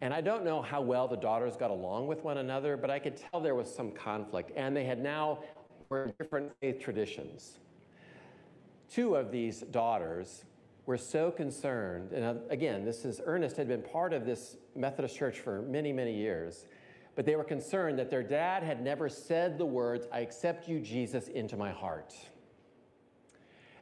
And 0.00 0.12
I 0.12 0.20
don't 0.20 0.44
know 0.44 0.60
how 0.60 0.82
well 0.82 1.08
the 1.08 1.16
daughters 1.16 1.56
got 1.56 1.70
along 1.70 2.06
with 2.06 2.22
one 2.22 2.38
another, 2.38 2.76
but 2.76 2.90
I 2.90 2.98
could 2.98 3.16
tell 3.16 3.40
there 3.40 3.54
was 3.54 3.72
some 3.72 3.90
conflict. 3.92 4.52
And 4.54 4.76
they 4.76 4.84
had 4.84 5.02
now 5.02 5.40
were 5.88 6.12
different 6.18 6.52
faith 6.60 6.80
traditions. 6.80 7.58
Two 8.90 9.16
of 9.16 9.30
these 9.30 9.60
daughters 9.60 10.44
were 10.84 10.98
so 10.98 11.30
concerned, 11.30 12.12
and 12.12 12.24
uh, 12.24 12.34
again, 12.50 12.84
this 12.84 13.04
is 13.04 13.20
Ernest 13.24 13.56
had 13.56 13.66
been 13.66 13.82
part 13.82 14.12
of 14.12 14.24
this 14.24 14.56
Methodist 14.76 15.16
church 15.16 15.40
for 15.40 15.62
many, 15.62 15.92
many 15.92 16.14
years, 16.14 16.66
but 17.16 17.26
they 17.26 17.34
were 17.34 17.44
concerned 17.44 17.98
that 17.98 18.10
their 18.10 18.22
dad 18.22 18.62
had 18.62 18.82
never 18.82 19.08
said 19.08 19.58
the 19.58 19.66
words, 19.66 20.06
I 20.12 20.20
accept 20.20 20.68
you, 20.68 20.78
Jesus, 20.78 21.26
into 21.28 21.56
my 21.56 21.72
heart. 21.72 22.14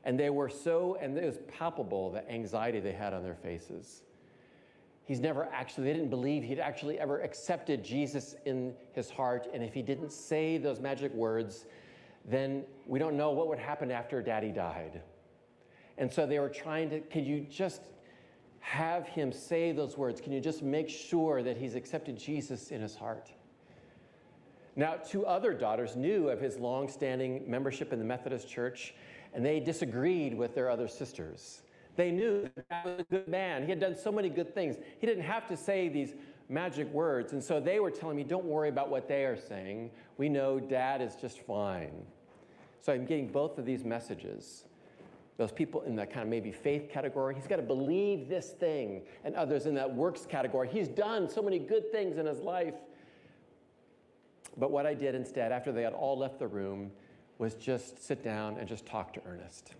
And 0.04 0.18
they 0.18 0.30
were 0.30 0.48
so, 0.48 0.96
and 1.00 1.16
it 1.18 1.24
was 1.24 1.38
palpable 1.58 2.10
the 2.10 2.30
anxiety 2.30 2.80
they 2.80 2.92
had 2.92 3.12
on 3.12 3.22
their 3.22 3.34
faces 3.34 4.02
he's 5.04 5.20
never 5.20 5.48
actually, 5.52 5.84
they 5.84 5.92
didn't 5.92 6.10
believe 6.10 6.42
he'd 6.42 6.58
actually 6.58 6.98
ever 6.98 7.20
accepted 7.20 7.84
Jesus 7.84 8.36
in 8.44 8.74
his 8.92 9.10
heart. 9.10 9.48
And 9.52 9.62
if 9.62 9.74
he 9.74 9.82
didn't 9.82 10.12
say 10.12 10.58
those 10.58 10.80
magic 10.80 11.12
words, 11.14 11.66
then 12.24 12.64
we 12.86 12.98
don't 12.98 13.16
know 13.16 13.30
what 13.30 13.48
would 13.48 13.58
happen 13.58 13.90
after 13.90 14.22
daddy 14.22 14.50
died. 14.50 15.02
And 15.98 16.12
so 16.12 16.26
they 16.26 16.38
were 16.38 16.48
trying 16.48 16.90
to, 16.90 17.00
could 17.00 17.26
you 17.26 17.46
just 17.50 17.82
have 18.60 19.06
him 19.06 19.30
say 19.30 19.72
those 19.72 19.98
words? 19.98 20.20
Can 20.20 20.32
you 20.32 20.40
just 20.40 20.62
make 20.62 20.88
sure 20.88 21.42
that 21.42 21.56
he's 21.56 21.74
accepted 21.74 22.18
Jesus 22.18 22.70
in 22.70 22.80
his 22.80 22.96
heart? 22.96 23.30
Now, 24.74 24.94
two 24.94 25.24
other 25.24 25.52
daughters 25.52 25.94
knew 25.94 26.30
of 26.30 26.40
his 26.40 26.56
long-standing 26.56 27.48
membership 27.48 27.92
in 27.92 27.98
the 28.00 28.04
Methodist 28.04 28.48
Church, 28.48 28.94
and 29.32 29.44
they 29.44 29.60
disagreed 29.60 30.34
with 30.34 30.54
their 30.54 30.68
other 30.68 30.88
sisters. 30.88 31.62
They 31.96 32.10
knew 32.10 32.42
that 32.42 32.68
Dad 32.68 32.84
was 32.84 33.00
a 33.00 33.04
good 33.04 33.28
man. 33.28 33.62
He 33.62 33.70
had 33.70 33.80
done 33.80 33.96
so 33.96 34.10
many 34.10 34.28
good 34.28 34.54
things. 34.54 34.76
He 34.98 35.06
didn't 35.06 35.24
have 35.24 35.46
to 35.48 35.56
say 35.56 35.88
these 35.88 36.14
magic 36.48 36.92
words. 36.92 37.32
And 37.32 37.42
so 37.42 37.60
they 37.60 37.80
were 37.80 37.90
telling 37.90 38.16
me, 38.16 38.24
don't 38.24 38.44
worry 38.44 38.68
about 38.68 38.90
what 38.90 39.08
they 39.08 39.24
are 39.24 39.36
saying. 39.36 39.90
We 40.18 40.28
know 40.28 40.58
Dad 40.58 41.00
is 41.00 41.14
just 41.16 41.40
fine. 41.40 42.04
So 42.80 42.92
I'm 42.92 43.06
getting 43.06 43.28
both 43.28 43.58
of 43.58 43.64
these 43.64 43.84
messages. 43.84 44.64
Those 45.36 45.52
people 45.52 45.82
in 45.82 45.96
that 45.96 46.12
kind 46.12 46.22
of 46.22 46.28
maybe 46.28 46.52
faith 46.52 46.88
category, 46.90 47.34
he's 47.34 47.46
got 47.46 47.56
to 47.56 47.62
believe 47.62 48.28
this 48.28 48.50
thing, 48.50 49.02
and 49.24 49.34
others 49.34 49.66
in 49.66 49.74
that 49.74 49.92
works 49.92 50.26
category. 50.26 50.68
He's 50.68 50.86
done 50.88 51.28
so 51.28 51.42
many 51.42 51.58
good 51.58 51.90
things 51.90 52.18
in 52.18 52.26
his 52.26 52.40
life. 52.40 52.74
But 54.56 54.70
what 54.70 54.86
I 54.86 54.94
did 54.94 55.14
instead, 55.14 55.50
after 55.50 55.72
they 55.72 55.82
had 55.82 55.92
all 55.92 56.16
left 56.16 56.38
the 56.38 56.46
room, 56.46 56.92
was 57.38 57.54
just 57.54 58.04
sit 58.04 58.22
down 58.22 58.58
and 58.58 58.68
just 58.68 58.86
talk 58.86 59.12
to 59.14 59.20
Ernest. 59.26 59.72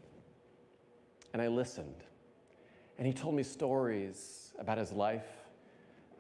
And 1.34 1.42
I 1.42 1.48
listened. 1.48 2.04
And 2.96 3.06
he 3.06 3.12
told 3.12 3.34
me 3.34 3.42
stories 3.42 4.52
about 4.58 4.78
his 4.78 4.92
life, 4.92 5.26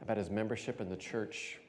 about 0.02 0.16
his 0.16 0.28
membership 0.28 0.80
in 0.80 0.88
the 0.90 0.96
church, 0.96 1.60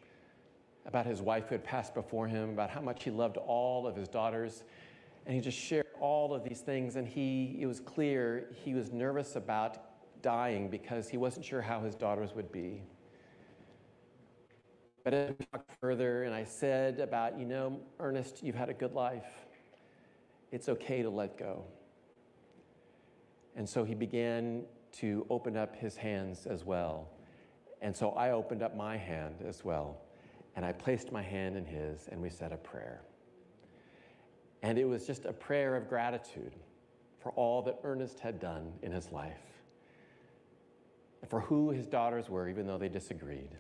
about 0.88 1.06
his 1.06 1.22
wife 1.22 1.48
who 1.50 1.54
had 1.54 1.64
passed 1.64 1.94
before 1.94 2.28
him, 2.28 2.50
about 2.50 2.72
how 2.72 2.82
much 2.82 3.04
he 3.04 3.12
loved 3.12 3.38
all 3.38 3.86
of 3.86 3.96
his 3.96 4.08
daughters. 4.08 4.64
And 5.28 5.36
he 5.36 5.42
just 5.42 5.60
shared 5.60 5.86
all 6.02 6.34
of 6.34 6.44
these 6.44 6.62
things. 6.62 6.96
And 6.96 7.08
he, 7.08 7.58
it 7.60 7.68
was 7.68 7.80
clear 7.80 8.48
he 8.66 8.74
was 8.74 8.92
nervous 8.92 9.36
about 9.36 9.78
dying 10.24 10.68
because 10.68 11.08
he 11.08 11.18
wasn't 11.18 11.46
sure 11.46 11.62
how 11.62 11.82
his 11.82 11.94
daughters 11.94 12.34
would 12.34 12.52
be. 12.52 12.82
But 15.04 15.14
as 15.14 15.36
we 15.38 15.46
talked 15.54 15.70
further, 15.80 16.24
and 16.24 16.34
I 16.34 16.46
said 16.46 17.00
about, 17.00 17.40
you 17.40 17.46
know, 17.46 17.80
Ernest, 18.00 18.42
you've 18.42 18.56
had 18.56 18.70
a 18.70 18.74
good 18.74 18.94
life. 18.94 19.46
It's 20.52 20.68
okay 20.68 21.04
to 21.04 21.12
let 21.12 21.38
go. 21.38 21.64
And 23.56 23.68
so 23.68 23.84
he 23.84 23.96
began 23.96 24.64
to 24.94 25.26
open 25.30 25.56
up 25.58 25.76
his 25.76 25.96
hands 25.96 26.46
as 26.46 26.64
well. 26.64 27.10
And 27.82 27.96
so 27.96 28.12
I 28.12 28.32
opened 28.32 28.64
up 28.64 28.76
my 28.76 28.98
hand 28.98 29.36
as 29.48 29.64
well. 29.64 29.98
And 30.56 30.66
I 30.66 30.72
placed 30.72 31.12
my 31.12 31.22
hand 31.22 31.58
in 31.58 31.66
his, 31.66 32.08
and 32.12 32.22
we 32.22 32.30
said 32.30 32.52
a 32.52 32.58
prayer. 32.58 33.02
And 34.62 34.78
it 34.78 34.86
was 34.86 35.06
just 35.06 35.26
a 35.26 35.34
prayer 35.34 35.76
of 35.76 35.90
gratitude 35.90 36.54
for 37.20 37.32
all 37.34 37.62
that 37.64 37.80
Ernest 37.84 38.20
had 38.20 38.40
done 38.40 38.72
in 38.82 38.92
his 38.92 39.12
life, 39.12 39.62
for 41.28 41.42
who 41.42 41.72
his 41.72 41.88
daughters 41.88 42.30
were, 42.30 42.48
even 42.48 42.66
though 42.66 42.78
they 42.78 42.90
disagreed. 42.90 43.56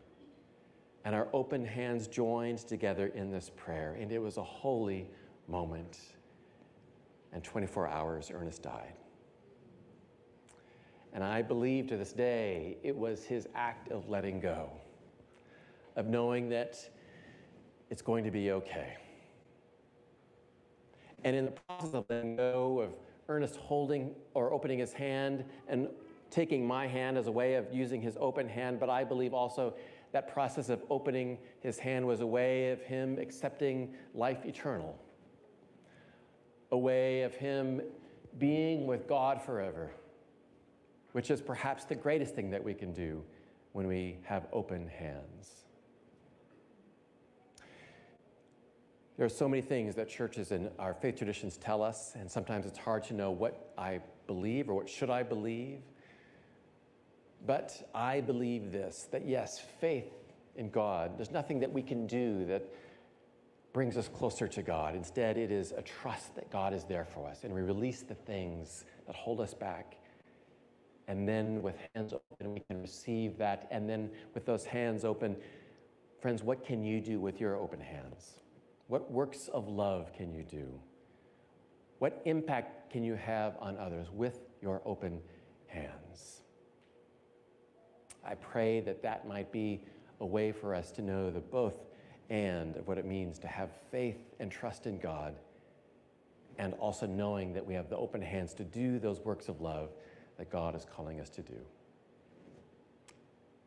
And 1.03 1.13
our 1.13 1.27
open 1.33 1.65
hands 1.65 2.07
joined 2.07 2.59
together 2.59 3.07
in 3.07 3.29
this 3.29 3.51
prayer, 3.55 3.97
and 3.99 4.11
it 4.11 4.19
was 4.19 4.37
a 4.37 4.43
holy 4.43 5.07
moment. 5.47 5.99
And 7.33 7.43
24 7.43 7.87
hours, 7.87 8.31
Ernest 8.33 8.63
died. 8.63 8.93
And 11.15 11.23
I 11.23 11.41
believe 11.41 11.87
to 11.87 11.97
this 11.97 12.11
day 12.11 12.75
it 12.83 12.95
was 12.95 13.23
his 13.23 13.47
act 13.55 13.89
of 13.89 14.09
letting 14.09 14.41
go, 14.41 14.69
of 15.95 16.07
knowing 16.07 16.49
that 16.49 16.77
it's 17.89 18.01
going 18.01 18.25
to 18.25 18.31
be 18.31 18.51
okay. 18.51 18.97
And 21.23 21.33
in 21.33 21.45
the 21.45 21.51
process 21.51 21.93
of 21.93 22.05
letting 22.09 22.35
go, 22.35 22.81
of 22.81 22.89
Ernest 23.29 23.55
holding 23.55 24.13
or 24.33 24.51
opening 24.51 24.77
his 24.77 24.91
hand 24.91 25.45
and 25.69 25.87
taking 26.31 26.67
my 26.67 26.85
hand 26.85 27.17
as 27.17 27.27
a 27.27 27.31
way 27.31 27.55
of 27.55 27.65
using 27.73 28.01
his 28.01 28.17
open 28.19 28.49
hand, 28.49 28.77
but 28.77 28.89
I 28.89 29.05
believe 29.05 29.33
also 29.33 29.73
that 30.11 30.27
process 30.27 30.67
of 30.67 30.83
opening 30.89 31.37
his 31.61 31.79
hand 31.79 32.05
was 32.05 32.19
a 32.19 32.27
way 32.27 32.71
of 32.71 32.81
him 32.81 33.19
accepting 33.19 33.93
life 34.13 34.43
eternal, 34.45 34.99
a 36.73 36.77
way 36.77 37.21
of 37.21 37.35
him 37.35 37.81
being 38.37 38.85
with 38.85 39.07
God 39.07 39.41
forever, 39.41 39.91
which 41.15 41.31
is 41.31 41.41
perhaps 41.41 41.85
the 41.85 41.95
greatest 41.95 42.35
thing 42.35 42.49
that 42.49 42.61
we 42.61 42.73
can 42.73 42.91
do 42.91 43.23
when 43.71 43.87
we 43.87 44.17
have 44.23 44.47
open 44.51 44.85
hands. 44.85 45.63
There 49.15 49.25
are 49.25 49.29
so 49.29 49.47
many 49.47 49.61
things 49.61 49.95
that 49.95 50.09
churches 50.09 50.51
and 50.51 50.69
our 50.77 50.93
faith 50.93 51.15
traditions 51.15 51.55
tell 51.55 51.81
us, 51.81 52.11
and 52.15 52.29
sometimes 52.29 52.65
it's 52.65 52.77
hard 52.77 53.05
to 53.05 53.13
know 53.13 53.31
what 53.31 53.71
I 53.77 54.01
believe 54.27 54.69
or 54.69 54.73
what 54.73 54.89
should 54.89 55.09
I 55.09 55.23
believe. 55.23 55.79
But 57.47 57.89
I 57.95 58.19
believe 58.19 58.73
this 58.73 59.07
that 59.11 59.25
yes, 59.25 59.61
faith 59.79 60.11
in 60.57 60.69
God, 60.69 61.17
there's 61.17 61.31
nothing 61.31 61.61
that 61.61 61.71
we 61.71 61.81
can 61.81 62.07
do 62.07 62.43
that 62.47 62.65
brings 63.71 63.95
us 63.95 64.09
closer 64.09 64.49
to 64.49 64.61
God. 64.61 64.95
Instead, 64.95 65.37
it 65.37 65.49
is 65.49 65.71
a 65.71 65.81
trust 65.81 66.35
that 66.35 66.51
God 66.51 66.73
is 66.73 66.83
there 66.83 67.05
for 67.05 67.29
us, 67.29 67.45
and 67.45 67.53
we 67.53 67.61
release 67.61 68.01
the 68.01 68.15
things 68.15 68.83
that 69.07 69.15
hold 69.15 69.39
us 69.39 69.53
back. 69.53 69.95
And 71.07 71.27
then, 71.27 71.61
with 71.61 71.75
hands 71.93 72.13
open, 72.13 72.53
we 72.53 72.61
can 72.61 72.81
receive 72.81 73.37
that. 73.37 73.67
And 73.69 73.87
then, 73.87 74.09
with 74.33 74.45
those 74.45 74.65
hands 74.65 75.05
open, 75.05 75.35
friends, 76.19 76.41
what 76.43 76.65
can 76.65 76.83
you 76.83 76.99
do 76.99 77.19
with 77.19 77.39
your 77.39 77.57
open 77.57 77.79
hands? 77.79 78.39
What 78.87 79.11
works 79.11 79.47
of 79.49 79.67
love 79.67 80.11
can 80.13 80.33
you 80.33 80.43
do? 80.43 80.67
What 81.99 82.21
impact 82.25 82.91
can 82.91 83.03
you 83.03 83.15
have 83.15 83.55
on 83.59 83.77
others 83.77 84.07
with 84.11 84.39
your 84.61 84.81
open 84.85 85.21
hands? 85.67 86.41
I 88.25 88.35
pray 88.35 88.79
that 88.81 89.03
that 89.03 89.27
might 89.27 89.51
be 89.51 89.81
a 90.19 90.25
way 90.25 90.51
for 90.51 90.73
us 90.73 90.91
to 90.93 91.01
know 91.01 91.29
the 91.29 91.39
both 91.39 91.77
and 92.29 92.75
of 92.77 92.87
what 92.87 92.97
it 92.97 93.05
means 93.05 93.37
to 93.39 93.47
have 93.47 93.69
faith 93.91 94.17
and 94.39 94.51
trust 94.51 94.87
in 94.87 94.97
God, 94.97 95.35
and 96.57 96.73
also 96.75 97.05
knowing 97.05 97.53
that 97.53 97.65
we 97.65 97.75
have 97.75 97.89
the 97.89 97.97
open 97.97 98.21
hands 98.21 98.53
to 98.55 98.63
do 98.63 98.97
those 98.97 99.19
works 99.19 99.47
of 99.47 99.61
love 99.61 99.89
that 100.37 100.49
God 100.49 100.75
is 100.75 100.85
calling 100.85 101.19
us 101.19 101.29
to 101.29 101.41
do. 101.41 101.57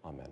Amen. 0.04 0.28